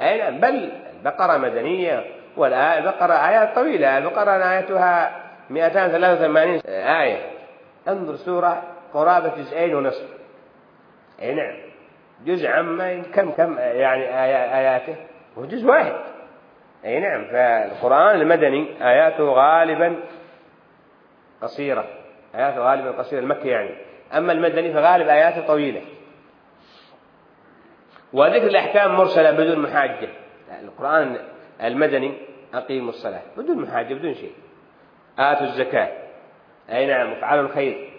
أي 0.00 0.30
بل 0.30 0.72
البقرة 0.96 1.36
مدنية. 1.36 2.04
والبقرة 2.36 3.12
آيات 3.12 3.54
طويلة. 3.54 3.98
البقرة 3.98 4.30
آياتها 4.30 5.22
283 5.50 6.60
آية. 6.66 7.30
انظر 7.88 8.16
سورة 8.16 8.62
قرابة 8.94 9.36
جزئين 9.36 9.74
ونصف. 9.74 10.08
أي 11.22 11.34
نعم. 11.34 11.56
جزء 12.24 12.48
عما 12.48 13.02
كم 13.14 13.30
كم 13.30 13.58
يعني 13.58 14.24
آياته. 14.58 14.96
هو 15.38 15.44
جزء 15.44 15.66
واحد. 15.66 15.94
أي 16.84 17.00
نعم. 17.00 17.24
فالقرآن 17.24 18.20
المدني 18.20 18.66
آياته 18.88 19.24
غالبا 19.24 19.96
قصيرة. 21.42 22.03
آياته 22.34 22.60
غالبا 22.60 22.90
قصيرة 22.90 23.20
المكي 23.20 23.48
يعني. 23.48 23.70
أما 24.12 24.32
المدني 24.32 24.72
فغالب 24.72 25.08
آياته 25.08 25.46
طويلة. 25.46 25.82
وذكر 28.12 28.46
الأحكام 28.46 28.94
مرسلة 28.94 29.30
بدون 29.30 29.58
محاجة. 29.58 30.08
القرآن 30.62 31.16
المدني 31.62 32.14
أقيموا 32.54 32.88
الصلاة. 32.88 33.22
بدون 33.36 33.58
محاجة 33.58 33.94
بدون 33.94 34.14
شيء. 34.14 34.32
آتوا 35.18 35.46
الزكاة. 35.46 35.88
أي 36.70 36.86
نعم 36.86 37.12
افعلوا 37.12 37.44
الخير. 37.44 37.90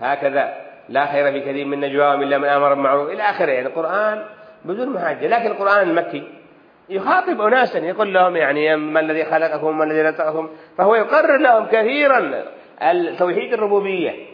هكذا. 0.00 0.54
لا 0.88 1.06
خير 1.06 1.32
في 1.32 1.40
كثير 1.40 1.66
من 1.66 1.80
نجواهم 1.80 2.22
إلا 2.22 2.38
من 2.38 2.48
أمر 2.48 2.74
بالمعروف. 2.74 3.10
إلى 3.10 3.22
آخره. 3.22 3.52
يعني 3.52 3.66
القرآن 3.66 4.24
بدون 4.64 4.88
محاجة. 4.88 5.26
لكن 5.26 5.46
القرآن 5.46 5.88
المكي 5.88 6.32
يخاطب 6.88 7.40
أناسا. 7.40 7.78
يقول 7.78 8.14
لهم 8.14 8.36
يعني 8.36 8.76
ما 8.76 9.00
الذي 9.00 9.24
خلقكم 9.24 9.66
وما 9.66 9.84
الذي 9.84 10.02
رزقكم. 10.02 10.50
فهو 10.78 10.94
يقرر 10.94 11.36
لهم 11.38 11.66
كثيرا. 11.66 12.44
توحيد 13.18 13.52
الربوبية. 13.52 14.26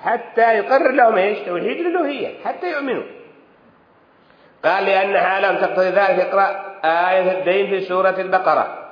حتى 0.00 0.56
يقرر 0.58 0.92
لهم 0.92 1.16
إيش؟ 1.16 1.38
توحيد 1.38 1.80
الألوهية 1.80 2.28
حتى 2.44 2.72
يؤمنوا. 2.72 3.02
قال 4.64 4.84
لأن 4.84 5.18
حالهم 5.18 5.56
تقتضي 5.56 5.88
ذلك 5.88 6.20
اقرأ 6.20 6.74
آية 6.84 7.38
الدين 7.38 7.66
في 7.66 7.80
سورة 7.80 8.20
البقرة. 8.20 8.90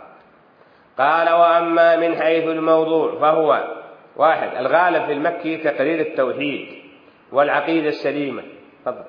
قال 0.98 1.30
وأما 1.30 1.96
من 1.96 2.16
حيث 2.16 2.44
الموضوع 2.44 3.18
فهو 3.20 3.64
واحد 4.16 4.56
الغالب 4.56 5.06
في 5.06 5.12
المكي 5.12 5.56
تقرير 5.56 6.00
التوحيد 6.00 6.68
والعقيدة 7.32 7.88
السليمة. 7.88 8.42
تفضل. 8.84 9.04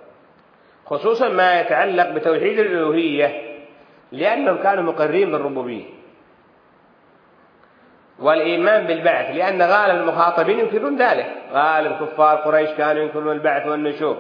خصوصا 0.86 1.30
ما 1.30 1.62
يتعلق 1.62 2.10
بتوحيد 2.10 2.60
الألوهية 2.60 3.58
لأنهم 4.12 4.58
كانوا 4.58 4.84
مقرين 4.84 5.32
بالربوبية. 5.32 5.97
والإيمان 8.20 8.88
بالبعث 8.88 9.36
لأن 9.36 9.62
غالب 9.62 10.02
المخاطبين 10.02 10.60
ينكرون 10.60 11.02
ذلك. 11.02 11.26
غالب 11.54 11.92
كفار 11.92 12.38
قريش 12.38 12.70
كانوا 12.70 13.04
ينكرون 13.04 13.32
البعث 13.32 13.68
والنشور 13.68 14.18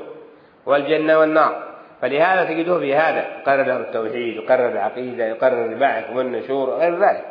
والجنة 0.66 1.20
والنار. 1.20 1.64
فلهذا 2.02 2.44
تجده 2.44 2.80
في 2.80 2.96
هذا. 2.96 3.26
يقرر 3.40 3.80
التوحيد 3.80 4.36
يقرر 4.36 4.70
العقيدة 4.70 5.26
يقرر 5.26 5.66
البعث 5.66 6.04
والنشور 6.16 6.70
وغير 6.70 6.96
ذلك. 6.96 7.26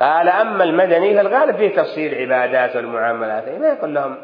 قال 0.00 0.28
أما 0.28 0.64
المدني 0.64 1.14
فالغالب 1.14 1.56
فيه 1.56 1.76
تفصيل 1.76 2.14
العبادات 2.14 2.76
والمعاملات. 2.76 3.48
ما 3.48 3.68
يقول 3.68 3.94
لهم 3.94 4.16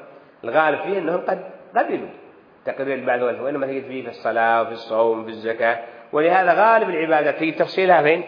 الغالب 0.44 0.80
فيه 0.80 0.98
أنهم 0.98 1.20
قد 1.20 1.44
قبلوا 1.76 2.08
تقرير 2.64 2.94
البعث 2.94 3.22
والنشور 3.22 3.46
وإنما 3.46 3.66
تجد 3.66 3.84
فيه 3.84 4.02
في 4.02 4.08
الصلاة 4.08 4.62
وفي 4.62 4.72
الصوم 4.72 5.20
وفي 5.20 5.30
الزكاة. 5.30 5.78
ولهذا 6.12 6.52
غالب 6.52 6.90
العبادات 6.90 7.38
تجد 7.38 7.56
تفصيلها 7.56 8.02
فين؟ 8.02 8.22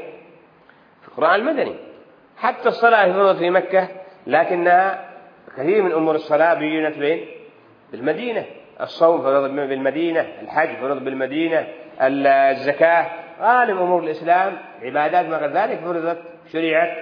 في 1.03 1.09
القرآن 1.09 1.35
المدني. 1.35 1.86
حتى 2.37 2.69
الصلاة 2.69 3.13
فرضت 3.13 3.39
في 3.39 3.51
مكة 3.51 3.89
لكنها 4.27 5.11
كثير 5.57 5.83
من 5.83 5.93
أمور 5.93 6.15
الصلاة 6.15 6.55
بينت 6.55 6.99
بين 6.99 7.27
بالمدينة. 7.93 8.45
الصوم 8.81 9.23
فرض 9.23 9.51
بالمدينة 9.51 10.27
الحج 10.43 10.77
فرض 10.77 11.05
بالمدينة 11.05 11.67
الزكاة 12.01 13.07
غالب 13.41 13.77
أمور 13.77 14.03
الإسلام 14.03 14.59
عبادات 14.83 15.27
ما 15.27 15.37
غير 15.37 15.51
ذلك 15.51 15.79
فرضت 15.79 16.19
شرعت 16.53 16.97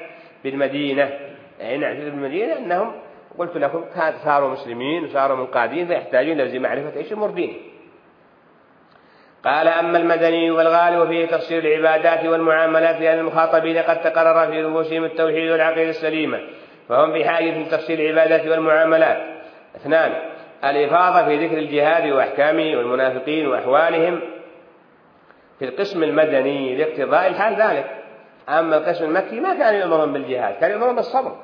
بالمدينة. 0.45 1.11
يعني 1.61 1.77
نعم 1.77 1.97
بالمدينة 1.97 2.59
أنهم 2.59 2.93
قلت 3.39 3.57
لكم 3.57 3.85
صاروا 4.25 4.51
مسلمين 4.51 5.05
وصاروا 5.05 5.37
منقادين 5.37 5.87
فيحتاجون 5.87 6.41
إلى 6.41 6.59
معرفة 6.59 6.97
إيش 6.97 7.13
أمور 7.13 7.31
دينهم 7.31 7.74
قال 9.45 9.69
أما 9.69 9.99
المدني 9.99 10.51
والغالب 10.51 11.09
فيه 11.09 11.27
تفسير 11.27 11.65
العبادات 11.65 12.25
والمعاملات 12.25 13.01
لأن 13.01 13.19
المخاطبين 13.19 13.79
قد 13.79 14.01
تقرر 14.01 14.47
في 14.51 14.63
رؤوسهم 14.63 15.05
التوحيد 15.05 15.51
والعقيدة 15.51 15.91
السليمة 15.91 16.41
فهم 16.89 17.13
بحاجة 17.13 17.51
في 17.51 17.65
تفسير 17.65 17.99
العبادات 17.99 18.47
والمعاملات. 18.47 19.23
اثنان 19.77 20.13
الإفاضة 20.65 21.25
في 21.25 21.47
ذكر 21.47 21.59
الجهاد 21.59 22.13
وأحكامه 22.13 22.77
والمنافقين 22.77 23.47
وأحوالهم. 23.47 24.21
في 25.59 25.65
القسم 25.65 26.03
المدني 26.03 26.77
لاقتضاء 26.77 27.27
الحال 27.27 27.55
ذلك. 27.55 27.91
أما 28.49 28.77
القسم 28.77 29.05
المكي 29.05 29.41
ما 29.41 29.55
كان 29.55 29.75
يأمرهم 29.75 30.13
بالجهاد 30.13 30.55
كان 30.61 30.71
يأمرهم 30.71 30.97
بالصبر. 30.97 31.37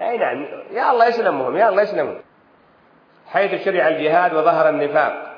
أي 0.00 0.18
نعم 0.18 0.46
يا 0.72 0.90
الله 0.90 1.08
يسلمهم 1.08 1.56
يا 1.56 1.68
الله 1.68 1.82
يسلمهم. 1.82 2.20
حيث 3.26 3.64
شرع 3.64 3.88
الجهاد 3.88 4.34
وظهر 4.34 4.68
النفاق 4.68 5.34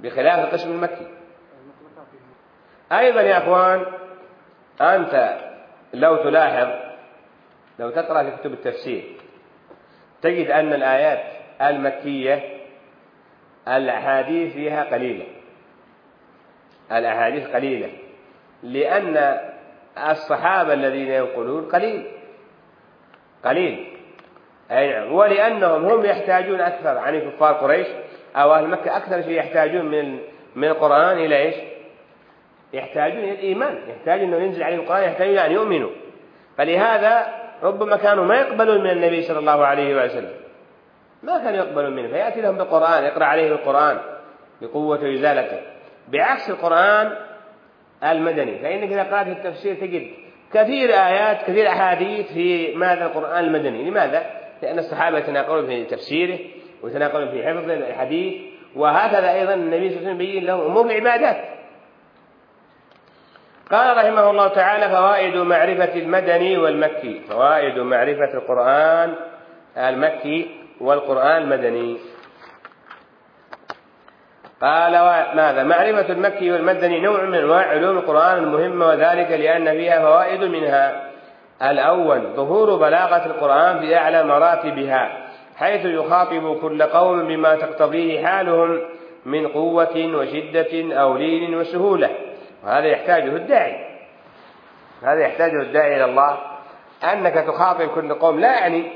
بخلاف 0.00 0.38
القسم 0.38 0.70
المكي. 0.70 1.11
أيضا 2.92 3.20
يا 3.20 3.38
أخوان 3.38 3.86
أنت 4.80 5.38
لو 5.94 6.16
تلاحظ 6.16 6.68
لو 7.78 7.90
تقرأ 7.90 8.22
في 8.22 8.36
كتب 8.36 8.52
التفسير 8.52 9.04
تجد 10.22 10.50
أن 10.50 10.72
الآيات 10.72 11.22
المكية 11.62 12.62
الأحاديث 13.68 14.52
فيها 14.52 14.84
قليلة. 14.84 15.26
الأحاديث 16.92 17.46
قليلة 17.48 17.90
لأن 18.62 19.40
الصحابة 20.10 20.72
الذين 20.72 21.08
ينقلون 21.08 21.68
قليل 21.68 22.06
قليل. 23.44 23.98
أي 24.70 24.92
نعم 24.92 25.12
ولأنهم 25.12 25.84
هم 25.84 26.04
يحتاجون 26.04 26.60
أكثر. 26.60 26.98
عن 26.98 27.30
كفار 27.30 27.52
قريش 27.52 27.86
أو 28.36 28.54
أهل 28.54 28.68
مكة 28.68 28.96
أكثر 28.96 29.22
شيء 29.22 29.32
يحتاجون 29.32 29.86
من 29.86 30.18
من 30.56 30.68
القرآن 30.68 31.18
إلى 31.18 31.36
إيش؟ 31.36 31.54
يحتاجون 32.72 33.18
إلى 33.18 33.32
الإيمان 33.32 33.78
يحتاجون 33.88 34.34
أنه 34.34 34.44
ينزل 34.44 34.62
عليهم 34.62 34.80
القرآن 34.80 35.02
يحتاجون 35.02 35.38
أن 35.38 35.52
يؤمنوا. 35.52 35.90
فلهذا 36.58 37.26
ربما 37.62 37.96
كانوا 37.96 38.24
ما 38.24 38.40
يقبلون 38.40 38.80
من 38.80 38.90
النبي 38.90 39.22
صلى 39.22 39.38
الله 39.38 39.66
عليه 39.66 40.04
وسلم. 40.04 40.32
ما 41.22 41.38
كانوا 41.38 41.58
يقبلون 41.58 41.96
منه 41.96 42.08
فيأتي 42.08 42.40
لهم 42.40 42.58
بالقرآن 42.58 43.04
يقرأ 43.04 43.24
عليهم 43.24 43.52
القرآن 43.52 43.98
بقوة 44.62 45.02
وإزالته 45.02 45.60
بعكس 46.08 46.50
القرآن 46.50 47.12
المدني 48.04 48.58
فإنك 48.58 48.92
إذا 48.92 49.02
قرأت 49.02 49.26
التفسير 49.26 49.74
تجد 49.74 50.10
كثير 50.52 50.90
آيات 50.90 51.42
كثير 51.42 51.68
أحاديث 51.68 52.32
في 52.32 52.74
ماذا 52.74 53.06
القرآن 53.06 53.44
المدني. 53.44 53.90
لماذا؟ 53.90 54.26
لأن 54.62 54.78
الصحابة 54.78 55.18
يتناقلون 55.18 55.66
في 55.66 55.84
تفسيره 55.84 56.38
ويتناقلون 56.82 57.30
في 57.30 57.46
حفظ 57.46 57.70
الحديث. 57.70 58.42
وهكذا 58.76 59.32
أيضا 59.32 59.54
النبي 59.54 59.90
صلى 59.90 59.98
الله 59.98 60.08
عليه 60.08 60.16
وسلم 60.16 60.20
يبين 60.20 60.44
لهم 60.44 60.60
أمور 60.60 60.86
العبادات. 60.86 61.36
قال 63.72 63.96
رحمه 63.96 64.30
الله 64.30 64.48
تعالى 64.48 64.96
فوائد 64.96 65.36
معرفة 65.36 65.94
المدني 65.94 66.58
والمكي. 66.58 67.20
فوائد 67.28 67.78
معرفة 67.78 68.34
القرآن 68.34 69.14
المكي 69.76 70.50
والقرآن 70.80 71.42
المدني. 71.42 71.98
قال 74.62 74.92
ماذا 75.36 75.62
معرفة 75.62 76.12
المكي 76.12 76.52
والمدني 76.52 77.00
نوع 77.00 77.22
من 77.22 77.34
أنواع 77.34 77.68
علوم 77.68 77.98
القرآن 77.98 78.38
المهمة 78.38 78.86
وذلك 78.86 79.30
لأن 79.30 79.70
فيها 79.70 80.00
فوائد 80.00 80.44
منها. 80.44 81.10
الأول 81.62 82.20
ظهور 82.36 82.76
بلاغة 82.76 83.26
القرآن 83.26 83.80
في 83.80 83.96
أعلى 83.96 84.24
مراتبها 84.24 85.28
حيث 85.56 85.84
يخاطب 85.84 86.58
كل 86.60 86.82
قوم 86.82 87.28
بما 87.28 87.54
تقتضيه 87.54 88.26
حالهم 88.26 88.80
من 89.26 89.48
قوة 89.48 89.96
وشدة 89.96 90.94
أو 91.00 91.16
لين 91.16 91.54
وسهولة. 91.54 92.10
وهذا 92.64 92.86
يحتاجه 92.86 93.36
الداعي. 93.36 93.86
هذا 95.02 95.20
يحتاجه 95.20 95.62
الداعي 95.62 95.96
إلى 95.96 96.04
الله. 96.04 96.38
أنك 97.12 97.34
تخاطب 97.34 97.88
كل 97.88 98.14
قوم 98.14 98.40
لا 98.40 98.58
يعني 98.58 98.92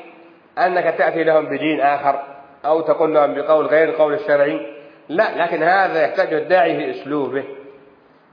أنك 0.59 0.95
تأتي 0.99 1.25
لهم 1.25 1.47
بدين 1.47 1.81
آخر 1.81 2.23
أو 2.65 2.81
تقول 2.81 3.15
لهم 3.15 3.35
بقول 3.35 3.67
غير 3.67 3.89
القول 3.89 4.15
الشرعي. 4.15 4.77
لا 5.09 5.45
لكن 5.45 5.63
هذا 5.63 6.03
يحتاجه 6.03 6.39
الداعي 6.39 6.77
في 6.77 6.91
أسلوبه. 6.91 7.45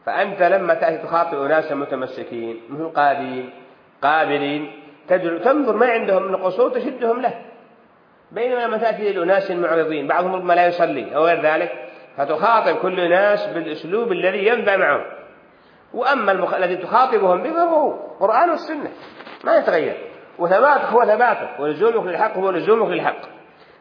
فأنت 0.05 0.43
لما 0.43 0.73
تأتي 0.73 0.97
تخاطب 0.97 1.41
أناسا 1.41 1.75
متمسكين 1.75 2.61
مثل 2.69 2.89
قادين 2.89 3.49
قابلين 4.01 4.71
تنظر 5.43 5.75
ما 5.75 5.85
عندهم 5.85 6.23
من 6.23 6.35
قصور 6.35 6.69
تشدهم 6.69 7.21
له. 7.21 7.33
بينما 8.31 8.59
لما 8.59 8.77
تأتي 8.77 9.13
لأناس 9.13 9.51
معرضين 9.51 10.07
بعضهم 10.07 10.35
ربما 10.35 10.53
لا 10.53 10.67
يصلي 10.67 11.15
أو 11.15 11.25
غير 11.25 11.41
ذلك 11.41 11.71
فتخاطب 12.17 12.75
كل 12.75 13.09
ناس 13.09 13.45
بالأسلوب 13.47 14.11
الذي 14.11 14.47
ينفع 14.47 14.77
معهم. 14.77 15.03
وأما 15.93 16.31
المخ... 16.31 16.53
الذي 16.53 16.77
تخاطبهم 16.77 17.43
به 17.43 17.51
فهو 17.51 17.93
القرآن 17.93 18.49
والسنة. 18.49 18.91
ما 19.43 19.57
يتغير. 19.57 19.97
وثباتك 20.39 20.85
هو 20.85 21.05
ثباتك 21.05 21.59
ولزومك 21.59 22.05
للحق 22.05 22.37
هو 22.37 22.51
لزومك 22.51 22.89
للحق. 22.89 23.21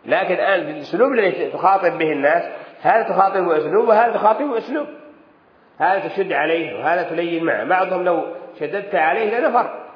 لكن 0.07 0.35
الآن 0.35 0.61
الأسلوب 0.61 1.13
الذي 1.13 1.51
تخاطب 1.51 1.99
به 1.99 2.13
الناس 2.13 2.45
هذا 2.83 3.03
تخاطب 3.03 3.51
أسلوب 3.51 3.89
وهذا 3.89 4.13
تخاطب 4.13 4.53
أسلوب. 4.53 4.87
هذا 5.79 6.09
تشد 6.09 6.33
عليه 6.33 6.79
وهذا 6.79 7.03
تلين 7.03 7.45
معه. 7.45 7.65
بعضهم 7.65 8.05
لو 8.05 8.25
شددت 8.61 8.95
عليه 8.95 9.39
لنفر. 9.39 9.89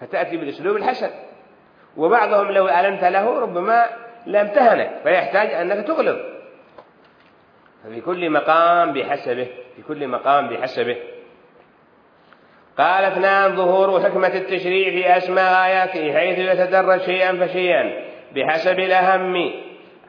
فتأتي 0.00 0.36
بالأسلوب 0.36 0.76
الحسن. 0.76 1.10
وبعضهم 1.96 2.50
لو 2.50 2.68
ألمت 2.68 3.04
له 3.04 3.40
ربما 3.40 3.86
لامتهنك 4.26 4.90
فيحتاج 5.02 5.50
أنك 5.50 5.86
تغلظ. 5.86 6.16
ففي 7.84 8.00
كل 8.00 8.30
مقام 8.30 8.92
بحسبه. 8.92 9.48
في 9.76 9.82
كل 9.88 10.08
مقام 10.08 10.48
بحسبه. 10.48 10.96
قال 12.78 13.04
اثنان 13.04 13.56
ظهور 13.56 14.00
حكمة 14.00 14.34
التشريع 14.34 14.90
في 14.90 15.16
أسماء 15.16 15.66
آياته 15.66 16.18
حيث 16.18 16.38
يتدرج 16.38 17.00
شيئا 17.00 17.46
فشيئا 17.46 17.92
بحسب 18.34 18.78
الأهم 18.78 19.52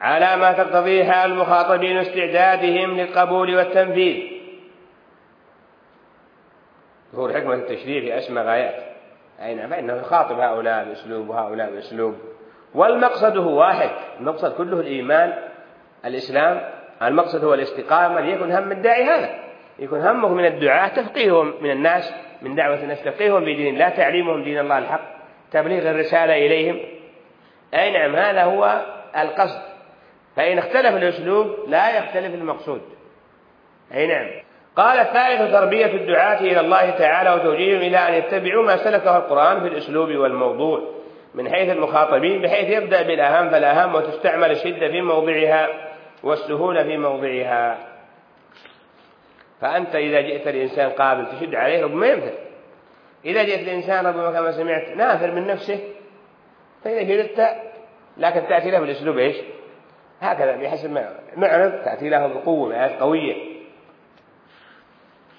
على 0.00 0.36
ما 0.36 0.52
تقتضيه 0.52 1.04
حال 1.04 1.32
المخاطبين 1.32 1.96
واستعدادهم 1.96 3.00
للقبول 3.00 3.56
والتنفيذ. 3.56 4.16
ظهور 7.14 7.32
حكمة 7.32 7.54
التشريع 7.54 8.00
في 8.00 8.18
أسماء 8.18 8.44
غايات 8.44 8.82
أي 9.42 9.54
نعم 9.54 9.70
فإنه 9.70 9.96
يخاطب 9.96 10.40
هؤلاء 10.40 10.84
بأسلوب 10.84 11.28
وهؤلاء 11.28 11.70
بأسلوب. 11.70 12.14
والمقصد 12.74 13.36
هو 13.36 13.58
واحد 13.58 13.90
المقصد 14.20 14.56
كله 14.56 14.80
الإيمان 14.80 15.32
الإسلام 16.04 16.60
المقصد 17.02 17.44
هو 17.44 17.54
الاستقامة 17.54 18.20
ليكن 18.20 18.52
هم 18.52 18.72
الداعي 18.72 19.04
هذا. 19.04 19.28
يكون 19.78 20.00
همه 20.00 20.28
من 20.28 20.46
الدعاة 20.46 20.88
تفقيههم 20.88 21.54
من 21.60 21.70
الناس 21.70 22.12
من 22.42 22.54
دعوة 22.54 22.82
الناس 22.82 23.02
تفقيههم 23.02 23.44
في 23.44 23.54
دين 23.54 23.74
الله 23.74 23.88
تعليمهم 23.88 24.42
دين 24.42 24.58
الله 24.58 24.78
الحق 24.78 25.00
تبليغ 25.52 25.90
الرسالة 25.90 26.46
إليهم. 26.46 26.80
أي 27.74 27.90
نعم 27.90 28.16
هذا 28.16 28.42
هو 28.42 28.82
القصد. 29.16 29.62
فإن 30.36 30.58
اختلف 30.58 30.96
الأسلوب 30.96 31.46
لا 31.68 31.98
يختلف 31.98 32.34
المقصود. 32.34 32.80
أي 33.94 34.06
نعم. 34.06 34.30
قال 34.76 34.98
الثالث 34.98 35.52
تربية 35.52 35.86
الدعاة 35.86 36.40
إلى 36.40 36.60
الله 36.60 36.90
تعالى 36.90 37.34
وتوجيههم 37.34 37.80
إلى 37.80 37.98
أن 37.98 38.14
يتبعوا 38.14 38.64
ما 38.64 38.76
سلكه 38.76 39.16
القرآن 39.16 39.60
في 39.60 39.66
الأسلوب 39.66 40.08
والموضوع 40.08 40.82
من 41.34 41.48
حيث 41.48 41.70
المخاطبين 41.70 42.42
بحيث 42.42 42.82
يبدأ 42.82 43.02
بالأهم 43.02 43.50
فالأهم 43.50 43.94
وتستعمل 43.94 44.50
الشدة 44.50 44.88
في 44.88 45.00
موضعها 45.00 45.68
والسهولة 46.22 46.82
في 46.82 46.96
موضعها. 46.96 47.78
فأنت 49.60 49.94
إذا 49.94 50.20
جئت 50.20 50.48
الإنسان 50.48 50.90
قابل 50.90 51.26
تشد 51.26 51.54
عليه 51.54 51.84
ربما 51.84 52.06
ينفر 52.06 52.32
إذا 53.24 53.44
جئت 53.44 53.60
الإنسان 53.60 54.06
ربما 54.06 54.32
كما 54.32 54.52
سمعت 54.52 54.88
نافر 54.96 55.30
من 55.30 55.46
نفسه 55.46 55.80
فإذا 56.84 57.04
شددت 57.04 57.56
لكن 58.16 58.48
تأتي 58.48 58.70
له 58.70 58.80
بالأسلوب 58.80 59.18
إيش؟ 59.18 59.36
هكذا 60.20 60.56
بحسب 60.56 60.90
ما 60.90 61.18
معرض 61.36 61.70
تأتي 61.84 62.08
له 62.08 62.26
بقوة 62.26 62.74
آيات 62.74 63.00
قوية. 63.00 63.50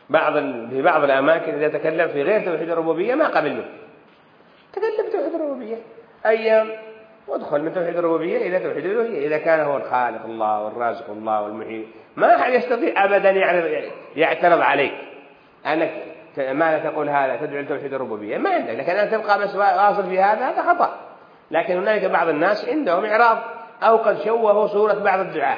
بعض 0.10 0.34
في 0.70 0.82
بعض 0.82 1.04
الأماكن 1.04 1.54
إذا 1.54 1.68
تكلم 1.68 2.08
في 2.08 2.22
غير 2.22 2.46
توحيد 2.46 2.70
الربوبية 2.70 3.16
ما 3.16 3.28
قبل 3.28 3.54
منه 3.54 3.70
تكلم 4.74 5.12
توحيد 5.12 5.36
الربوبية. 5.36 5.78
أيام 6.26 6.70
وادخل 7.32 7.62
من 7.62 7.74
توحيد 7.74 7.98
الربوبية 7.98 8.38
إلى 8.38 8.60
توحيد 8.60 8.86
الألوهية. 8.86 9.28
إذا 9.28 9.38
كان 9.38 9.60
هو 9.60 9.78
الخالق 9.78 10.26
الله 10.26 10.64
والرازق 10.64 11.10
الله 11.10 11.42
والمحيي 11.42 11.88
ما 12.16 12.36
أحد 12.36 12.54
يستطيع 12.54 13.06
أبدا 13.06 13.30
يعترض 14.16 14.62
عليك. 14.62 14.94
أنك 15.66 15.92
ماذا 16.38 16.90
تقول 16.90 17.10
هذا؟ 17.10 17.36
تدعو 17.36 17.60
إلى 17.60 17.68
توحيد 17.68 17.94
الربوبية؟ 17.94 18.38
ما 18.38 18.50
عندك. 18.50 18.70
لكن 18.70 18.92
أن 18.92 19.12
تبقى 19.12 19.40
بس 19.40 19.56
واصل 19.56 20.10
في 20.10 20.20
هذا 20.20 20.50
هذا 20.50 20.74
خطأ. 20.74 21.00
لكن 21.52 21.78
هنالك 21.78 22.06
بعض 22.06 22.30
الناس 22.30 22.70
عندهم 22.70 23.06
إعراض 23.06 23.38
أو 23.84 23.98
قد 23.98 24.22
شوهوا 24.22 24.68
صورة 24.68 24.94
بعض 24.94 25.20
الدعاة. 25.20 25.58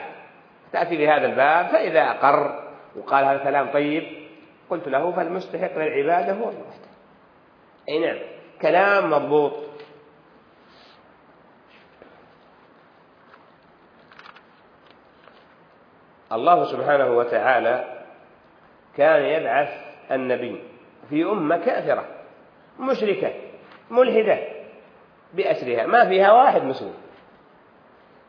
تأتي 0.74 0.98
لهذا 0.98 1.26
الباب 1.26 1.68
فإذا 1.68 2.02
أقر 2.02 2.64
وقال 2.96 3.26
هذا 3.26 3.38
كلام 3.38 3.72
طيب 3.74 4.04
قلت 4.70 4.88
له 4.88 5.12
فالمستحق 5.12 5.78
للعبادة 5.78 6.34
هو 6.34 6.50
الله 6.50 6.74
أي 7.90 8.00
نعم. 8.00 8.18
كلام 8.62 9.10
مضبوط. 9.10 9.54
الله 16.34 16.64
سبحانه 16.72 17.18
وتعالى 17.18 18.04
كان 18.98 19.22
يبعث 19.22 19.70
النبي 20.12 20.62
في 21.10 21.24
أمة 21.24 21.58
كافرة 21.58 22.06
مشركة 22.80 23.34
ملحدة 23.92 24.40
بأسرها 25.34 25.86
ما 25.86 26.10
فيها 26.10 26.32
واحد 26.32 26.64
مسلم. 26.64 26.94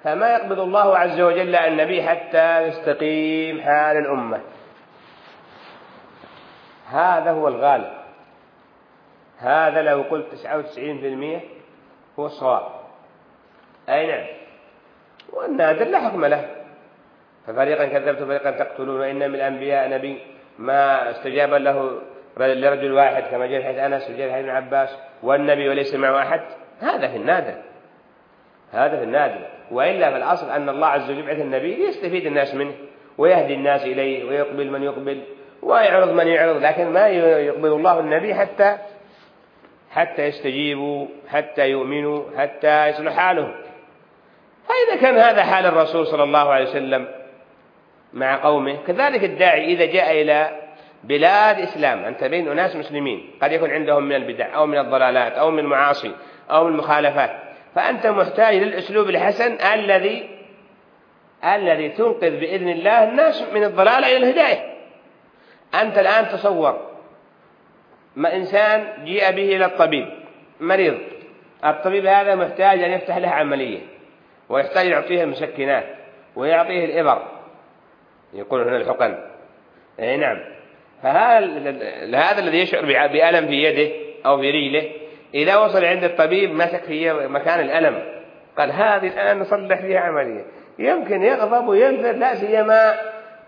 فما 0.05 0.29
يقبض 0.29 0.61
الله 0.61 0.99
عز 0.99 1.21
وجل 1.21 1.55
النبي 1.55 2.03
حتى 2.03 2.63
يستقيم 2.63 3.61
حال 3.61 3.97
الأمة. 3.97 4.41
هذا 6.91 7.31
هو 7.31 7.49
الغالب. 7.49 7.93
هذا 9.39 9.83
لو 9.83 10.03
قلت 10.03 10.33
تسعة 10.33 10.59
وتسعين 10.59 10.99
في 10.99 11.09
المية 11.09 11.41
هو 12.19 12.27
الصواب. 12.27 12.63
أي 13.89 14.07
نعم. 14.07 14.27
والنادر 15.33 15.85
لا 15.85 16.09
حكم 16.09 16.25
له. 16.25 16.54
ففريقا 17.47 17.87
كذبت 17.87 18.23
وفريقا 18.23 18.51
تقتلون. 18.51 19.01
وإن 19.01 19.17
من 19.17 19.35
الأنبياء 19.35 19.89
نبي 19.89 20.19
ما 20.59 21.11
استجاب 21.11 21.55
له 21.55 21.99
لرجل 22.37 22.93
واحد 22.93 23.23
كما 23.23 23.47
جاء 23.47 23.61
في 23.61 23.67
حديث 23.67 23.79
أنس 23.79 24.11
وجاء 24.11 24.29
في 24.29 24.35
حديث 24.35 24.49
ابن 24.49 24.57
عباس. 24.57 24.99
والنبي 25.23 25.69
وليس 25.69 25.95
معه 25.95 26.23
أحد. 26.23 26.41
هذا 26.81 27.09
في 27.09 27.17
النادر. 27.17 27.55
هذا 28.73 28.97
في 28.97 29.05
النادر. 29.05 29.47
وإلا 29.71 30.11
في 30.11 30.17
الأصل 30.17 30.51
أن 30.51 30.69
الله 30.69 30.87
عز 30.87 31.11
وجل 31.11 31.19
يبعث 31.19 31.41
النبي 31.41 31.75
ليستفيد 31.75 32.27
الناس 32.27 32.55
منه 32.55 32.73
ويهدي 33.19 33.55
الناس 33.55 33.83
إليه 33.83 34.25
ويقبل 34.25 34.71
من 34.71 34.83
يقبل 34.83 35.23
ويعرض 35.63 36.13
من 36.13 36.27
يعرض. 36.27 36.57
لكن 36.57 36.87
ما 36.87 37.09
يقبل 37.09 37.69
الله 37.69 38.01
النبي 38.01 38.35
حتى 38.35 38.79
حتى 39.91 40.23
يستجيبوا 40.23 41.07
حتى 41.29 41.71
يؤمنوا 41.71 42.23
حتى 42.37 42.89
يصلح 42.89 43.13
حالهم. 43.13 43.55
فإذا 44.69 45.01
كان 45.01 45.19
هذا 45.19 45.43
حال 45.43 45.67
الرسول 45.67 46.07
صلى 46.07 46.23
الله 46.23 46.53
عليه 46.53 46.65
وسلم 46.65 47.24
مع 48.15 48.43
قومه. 48.43 48.77
كذلك 48.87 49.25
الداعي 49.25 49.65
إذا 49.65 49.85
جاء 49.85 50.23
إلى 50.23 50.61
بلاد 51.05 51.59
إسلام. 51.59 52.05
أنت 52.05 52.25
بين 52.25 52.49
أناس 52.49 52.77
مسلمين. 52.77 53.31
قد 53.43 53.53
يكون 53.53 53.71
عندهم 53.71 54.05
من 54.05 54.15
البدع 54.15 54.57
أو 54.57 54.67
من 54.67 54.79
الضلالات 54.79 55.33
أو 55.33 55.51
من 55.51 55.59
المعاصي 55.59 56.13
أو 56.51 56.65
من 56.65 56.73
المخالفات. 56.73 57.31
فأنت 57.75 58.07
محتاج 58.07 58.55
للأسلوب 58.55 59.09
الحسن 59.09 59.53
الذي 59.75 60.29
الذي 61.45 61.89
تنقذ 61.89 62.31
بإذن 62.41 62.69
الله 62.69 63.05
الناس 63.05 63.43
من 63.53 63.65
الضلال 63.65 64.05
إلى 64.05 64.17
الهداية. 64.17 64.75
أنت 65.75 65.99
الآن 65.99 66.29
تصور 66.29 66.91
ما 68.17 68.37
إنسان 68.37 69.05
جيء 69.05 69.31
به 69.31 69.57
إلى 69.57 69.65
الطبيب 69.65 70.09
مريض. 70.61 70.99
الطبيب 71.65 72.07
هذا 72.07 72.35
محتاج 72.35 72.83
أن 72.83 72.91
يفتح 72.91 73.17
له 73.17 73.29
عملية 73.29 73.79
ويحتاج 74.49 74.87
يعطيه 74.87 75.23
المسكنات 75.23 75.85
ويعطيه 76.37 76.85
الإبر 76.85 77.23
يقول 78.35 78.61
هنا 78.61 78.77
الحقن. 78.77 79.19
أي 80.01 80.17
نعم. 80.17 80.39
فهذا 81.03 82.39
الذي 82.39 82.59
يشعر 82.59 82.83
بألم 83.07 83.47
في 83.47 83.65
يده 83.65 83.93
أو 84.27 84.39
في 84.39 84.51
رجله 84.51 84.91
إذا 85.35 85.57
وصل 85.57 85.85
عند 85.85 86.05
الطبيب 86.05 86.51
مسك 86.51 86.83
في 86.85 87.13
مكان 87.29 87.61
الألم. 87.61 88.03
قال 88.59 88.73
هذه 88.73 89.07
الآن 89.07 89.39
نصلح 89.39 89.81
فيها 89.81 90.01
عملية. 90.01 90.45
يمكن 90.79 91.23
يغضب 91.23 91.69
وينفر 91.69 92.13
لا 92.13 92.35
سيما 92.35 92.95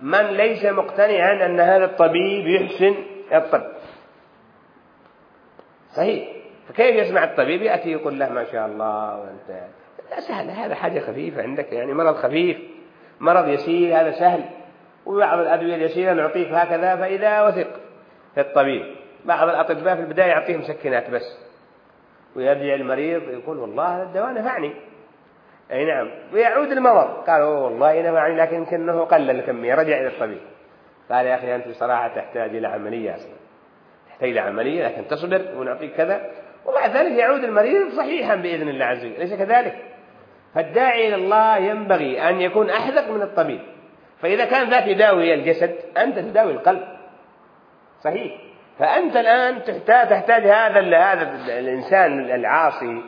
من 0.00 0.26
ليس 0.26 0.64
مقتنعا 0.64 1.46
أن 1.46 1.60
هذا 1.60 1.84
الطبيب 1.84 2.46
يحسن 2.46 2.94
الطب. 3.32 3.62
صحيح. 5.96 6.28
فكيف 6.68 6.96
يسمع 6.96 7.24
الطبيب؟ 7.24 7.62
يأتي 7.62 7.92
يقول 7.92 8.18
له 8.18 8.32
ما 8.32 8.44
شاء 8.44 8.66
الله 8.66 9.18
وأنت 9.18 9.60
لا 10.10 10.20
سهل. 10.20 10.50
هذا 10.50 10.74
حاجة 10.74 11.00
خفيفة 11.00 11.42
عندك 11.42 11.72
يعني 11.72 11.94
مرض 11.94 12.14
خفيف 12.14 12.58
مرض 13.20 13.48
يسير 13.48 14.00
هذا 14.00 14.10
سهل. 14.10 14.44
وبعض 15.06 15.38
الأدوية 15.38 15.74
اليسيرة 15.74 16.12
نعطيك 16.12 16.48
هكذا 16.52 16.96
فإذا 16.96 17.42
وثق 17.42 17.70
في 18.34 18.40
الطبيب. 18.40 18.96
بعض 19.24 19.48
الأطباء 19.48 19.94
في 19.94 20.00
البداية 20.00 20.28
يعطيه 20.28 20.56
مسكنات 20.56 21.10
بس. 21.10 21.38
ويرجع 22.36 22.74
المريض 22.74 23.22
يقول 23.22 23.58
والله 23.58 23.96
هذا 23.96 24.02
الدواء 24.02 24.32
نفعني. 24.32 24.74
أي 25.72 25.84
نعم. 25.84 26.10
ويعود 26.32 26.72
المرض. 26.72 27.24
قال 27.26 27.42
والله 27.42 28.10
نفعني 28.10 28.36
لكن 28.36 28.56
يمكن 28.56 28.90
قل 28.90 29.30
الكمية. 29.30 29.74
رجع 29.74 30.00
إلى 30.00 30.06
الطبيب. 30.06 30.40
قال 31.10 31.26
يا 31.26 31.34
أخي 31.34 31.54
أنت 31.54 31.68
بصراحة 31.68 32.08
تحتاج 32.08 32.56
إلى 32.56 32.68
عملية 32.68 33.14
أصلا. 33.14 33.34
تحتاج 34.08 34.28
إلى 34.28 34.40
عملية 34.40 34.88
لكن 34.88 35.08
تصبر 35.08 35.42
ونعطيك 35.56 35.94
كذا. 35.96 36.30
وبعد 36.66 36.96
ذلك 36.96 37.18
يعود 37.18 37.44
المريض 37.44 37.92
صحيحا 37.96 38.34
بإذن 38.34 38.68
الله 38.68 38.84
عز 38.84 39.04
وجل. 39.04 39.18
ليس 39.18 39.34
كذلك. 39.34 39.76
فالداعي 40.54 41.08
إلى 41.08 41.14
الله 41.14 41.56
ينبغي 41.56 42.28
أن 42.28 42.40
يكون 42.40 42.70
أحذق 42.70 43.10
من 43.10 43.22
الطبيب. 43.22 43.75
فإذا 44.22 44.44
كان 44.44 44.70
ذاك 44.70 44.86
يداوي 44.86 45.34
الجسد 45.34 45.74
أنت 45.96 46.18
تداوي 46.18 46.52
القلب. 46.52 46.82
صحيح. 48.04 48.32
فأنت 48.78 49.16
الآن 49.16 49.62
تحتاج, 49.62 50.08
تحتاج 50.08 50.42
هذا 50.42 50.98
هذا 50.98 51.58
الإنسان 51.58 52.20
العاصي 52.20 53.02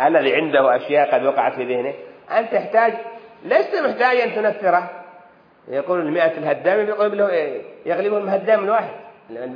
الذي 0.00 0.34
عنده 0.34 0.76
أشياء 0.76 1.14
قد 1.14 1.24
وقعت 1.24 1.54
في 1.54 1.64
ذهنه 1.64 1.94
أنت 2.38 2.52
تحتاج 2.52 2.92
لست 3.44 3.76
محتاج 3.76 4.16
أن 4.16 4.34
تنفره. 4.34 4.90
يقول 5.68 6.00
المئة 6.00 6.38
الهدام 6.38 6.88
يغلبهم 7.86 8.24
الهدام 8.24 8.64
الواحد 8.64 8.94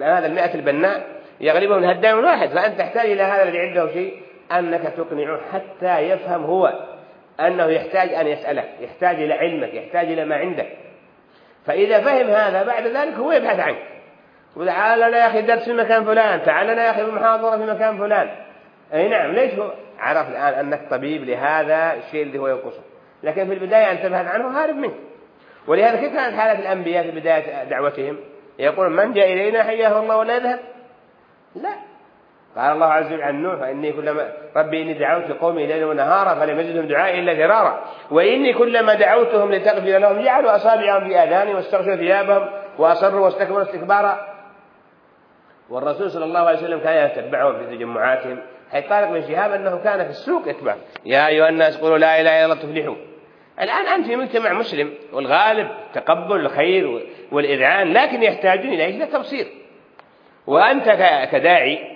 هذا 0.03 0.27
المئة 0.27 0.55
البناء 0.55 1.07
يغلبهم 1.41 1.85
الهدام 1.85 2.19
الواحد 2.19 2.49
فأنت 2.49 2.79
تحتاج 2.79 3.11
إلى 3.11 3.23
هذا 3.23 3.43
الذي 3.43 3.59
عنده 3.59 3.93
شيء 3.93 4.23
أنك 4.53 4.83
تقنعه 4.83 5.41
حتى 5.53 5.99
يفهم 5.99 6.45
هو 6.45 6.73
أنه 7.41 7.67
يحتاج 7.67 8.15
أن 8.15 8.27
يسألك 8.27 8.69
يحتاج 8.81 9.17
إلى 9.17 9.35
علمك 9.35 9.75
يحتاج 9.75 10.07
إلى 10.07 10.25
ما 10.25 10.37
عندك. 10.37 10.82
فإذا 11.67 12.01
فهم 12.01 12.27
هذا 12.27 12.63
بعد 12.63 12.87
ذلك 12.87 13.15
هو 13.15 13.33
يبحث 13.33 13.59
عنك 13.59 13.83
وتعال 14.57 14.99
لنا 15.01 15.19
يا 15.19 15.27
أخي 15.27 15.43
درس 15.43 15.65
في 15.65 15.73
مكان 15.73 16.05
فلان 16.05 16.43
تعال 16.43 16.67
لنا 16.67 16.85
يا 16.85 16.91
أخي 16.91 17.03
محاضرة 17.03 17.57
في 17.57 17.73
مكان 17.73 17.99
فلان. 17.99 18.31
أي 18.95 19.09
نعم 19.09 19.33
ليش 19.33 19.55
هو؟ 19.55 19.73
عرف 19.99 20.29
الآن 20.29 20.55
أنك 20.55 20.91
طبيب 20.91 21.25
لهذا 21.25 21.95
الشيء 21.95 22.23
اللي 22.23 22.39
هو 22.39 22.49
ينقصه 22.49 22.83
لكن 23.23 23.47
في 23.47 23.55
البداية 23.55 23.93
أن 23.93 24.03
تبحث 24.03 24.27
عنه 24.27 24.61
هارب 24.61 24.77
منك. 24.77 24.95
ولهذا 25.67 26.01
كيف 26.01 26.13
كانت 26.13 26.39
حالة 26.39 26.59
الأنبياء 26.59 27.03
في 27.03 27.11
بداية 27.11 27.65
دعوتهم؟ 27.65 28.17
يقول 28.59 28.91
من 28.91 29.13
جاء 29.13 29.33
إلينا 29.33 29.63
حياه 29.63 30.01
الله 30.01 30.17
ولا 30.17 30.37
يذهب. 30.37 30.61
لا. 31.55 31.92
قال 32.57 32.73
الله 32.73 32.87
عز 32.87 33.07
وجل 33.07 33.23
عن 33.23 33.43
نوح 33.43 33.55
فإني 33.55 33.93
كلما 33.93 34.33
ربي 34.57 34.83
إني 34.83 34.95
دعوت 34.95 35.31
قومي 35.31 35.67
ليلا 35.67 35.87
ونهارا 35.87 36.35
فلم 36.35 36.61
يزدهم 36.61 36.87
دعائي 36.87 37.21
إلا 37.21 37.35
فرارا. 37.35 37.85
وإني 38.11 38.53
كلما 38.53 38.95
دعوتهم 38.95 39.53
لتغفر 39.53 39.99
لهم 39.99 40.21
جعلوا 40.25 40.57
أصابعهم 40.57 41.09
في 41.09 41.23
آذانهم 41.23 41.57
واستغشوا 41.57 41.97
ثيابهم 41.97 42.49
وأصروا 42.79 43.25
واستكبروا 43.25 43.63
استكبارا. 43.63 44.21
والرسول 45.71 46.11
صلى 46.11 46.25
الله 46.25 46.41
عليه 46.41 46.59
وسلم 46.59 46.81
كان 46.81 47.07
يتبعهم 47.07 47.59
في 47.59 47.77
تجمعاتهم. 47.77 48.39
حيث 48.73 48.89
طارق 48.89 49.09
بن 49.09 49.23
شهاب 49.23 49.53
أنه 49.53 49.81
كان 49.85 50.05
في 50.05 50.11
السوق 50.11 50.49
يتبع 50.49 50.75
يا 51.07 51.27
أيها 51.27 51.49
الناس 51.49 51.81
قولوا 51.81 51.99
لا 51.99 52.21
إله 52.21 52.45
إلا 52.45 52.45
الله 52.45 52.63
تفلحوا. 52.63 52.97
الآن 53.61 53.87
أنت 53.87 54.07
في 54.07 54.17
مجتمع 54.17 54.53
مسلم 54.53 54.95
والغالب 55.13 55.69
تقبل 55.95 56.37
الخير 56.37 57.07
والإذعان 57.33 57.93
لكن 57.93 58.23
يحتاجون 58.23 58.73
إلى 58.73 59.07
تبصير. 59.07 59.47
وأنت 60.47 60.85
كداعي 61.33 61.92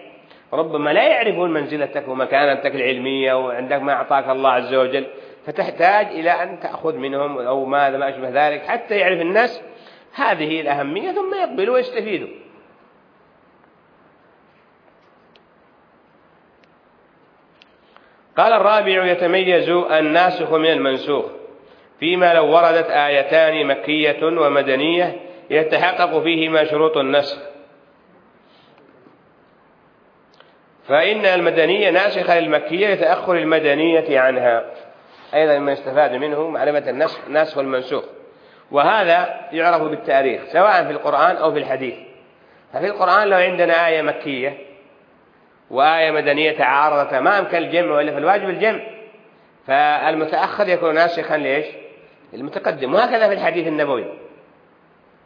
ربما 0.56 0.90
لا 0.90 1.08
يعرفون 1.08 1.52
منزلتك 1.52 2.08
ومكانتك 2.08 2.74
العلمية 2.74 3.34
وعندك 3.34 3.82
ما 3.82 3.92
أعطاك 3.92 4.28
الله 4.28 4.50
عز 4.50 4.74
وجل 4.74 5.06
فتحتاج 5.46 6.06
إلى 6.06 6.30
أن 6.30 6.60
تأخذ 6.60 6.96
منهم 6.96 7.38
أو 7.38 7.64
ماذا 7.64 7.96
ما 7.98 8.08
أشبه 8.08 8.48
ذلك 8.48 8.62
حتى 8.62 8.96
يعرف 8.96 9.20
الناس 9.20 9.62
هذه 10.14 10.60
الأهمية 10.60 11.12
ثم 11.12 11.34
يقبلوا 11.34 11.74
ويستفيدوا. 11.74 12.28
قال 18.36 18.52
الرابع 18.52 19.04
يتميز 19.04 19.68
الناسخ 19.68 20.52
من 20.52 20.70
المنسوخ. 20.70 21.24
فيما 22.00 22.34
لو 22.34 22.54
وردت 22.54 22.90
آيتان 22.90 23.66
مكية 23.66 24.24
ومدنية 24.24 25.16
يتحقق 25.50 26.22
فيهما 26.22 26.64
شروط 26.64 26.96
النسخ. 26.96 27.55
فإن 30.88 31.26
المدنية 31.26 31.90
ناسخة 31.90 32.40
للمكية 32.40 32.94
لتأخر 32.94 33.36
المدنية 33.36 34.20
عنها. 34.20 34.64
أيضا 35.34 35.58
ما 35.58 35.72
يستفاد 35.72 36.12
منه 36.12 36.48
معرفة 36.48 36.90
النسخ 36.90 37.28
ناسخ 37.28 37.58
والمنسوخ. 37.58 38.04
وهذا 38.70 39.40
يعرف 39.52 39.82
بالتاريخ 39.82 40.42
سواء 40.52 40.84
في 40.84 40.90
القرآن 40.90 41.36
أو 41.36 41.52
في 41.52 41.58
الحديث. 41.58 41.94
ففي 42.72 42.86
القرآن 42.86 43.28
لو 43.28 43.36
عندنا 43.36 43.86
آية 43.88 44.02
مكية 44.02 44.58
وآية 45.70 46.10
مدنية 46.10 46.58
تعارضتا 46.58 47.20
ما 47.20 47.38
أمكن 47.38 47.56
الجمع 47.56 47.96
وإلا 47.96 48.12
فالواجب 48.12 48.48
الجمع. 48.48 48.80
فالمتأخر 49.66 50.68
يكون 50.68 50.94
ناسخا 50.94 51.36
ليش؟ 51.36 51.66
المتقدم 52.34 52.94
وهكذا 52.94 53.28
في 53.28 53.34
الحديث 53.34 53.66
النبوي. 53.66 54.04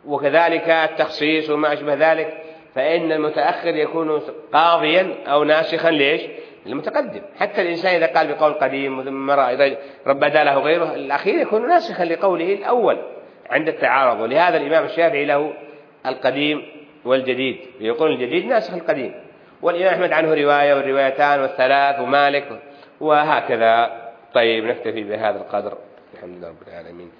وكذلك 0.07 0.69
التخصيص 0.69 1.51
وما 1.51 1.73
أشبه 1.73 1.95
ذلك. 1.95 2.50
فإن 2.75 3.13
المتأخر 3.13 3.77
يكون 3.77 4.23
قاضيا 4.53 5.15
أو 5.27 5.45
ناسخا 5.45 5.91
ليش؟ 5.91 6.23
المتقدم 6.67 7.23
حتى 7.39 7.63
الإنسان 7.63 7.95
إذا 7.95 8.07
قال 8.07 8.35
بقول 8.35 8.53
قديم 8.53 9.03
ثم 9.03 9.31
رب 10.07 10.25
له 10.25 10.59
غيره 10.59 10.95
الأخير 10.95 11.35
يكون 11.35 11.69
ناسخا 11.69 12.05
لقوله 12.05 12.55
الأول 12.55 12.99
عند 13.51 13.69
التعارض. 13.69 14.21
ولهذا 14.21 14.57
الإمام 14.57 14.85
الشافعي 14.85 15.25
له 15.25 15.53
القديم 16.07 16.63
والجديد 17.05 17.59
يقول 17.81 18.13
الجديد 18.13 18.47
ناسخ 18.47 18.75
القديم. 18.75 19.15
والإمام 19.63 19.95
أحمد 19.95 20.13
عنه 20.13 20.35
رواية 20.35 20.75
والروايتان 20.75 21.41
والثلاث 21.41 22.01
ومالك 22.01 22.61
وهكذا. 23.01 23.91
طيب 24.35 24.65
نكتفي 24.65 25.05
بهذا 25.05 25.39
القدر. 25.39 25.79
الحمد 26.15 26.37
لله 26.39 26.49
رب 26.49 26.69
العالمين. 26.69 27.20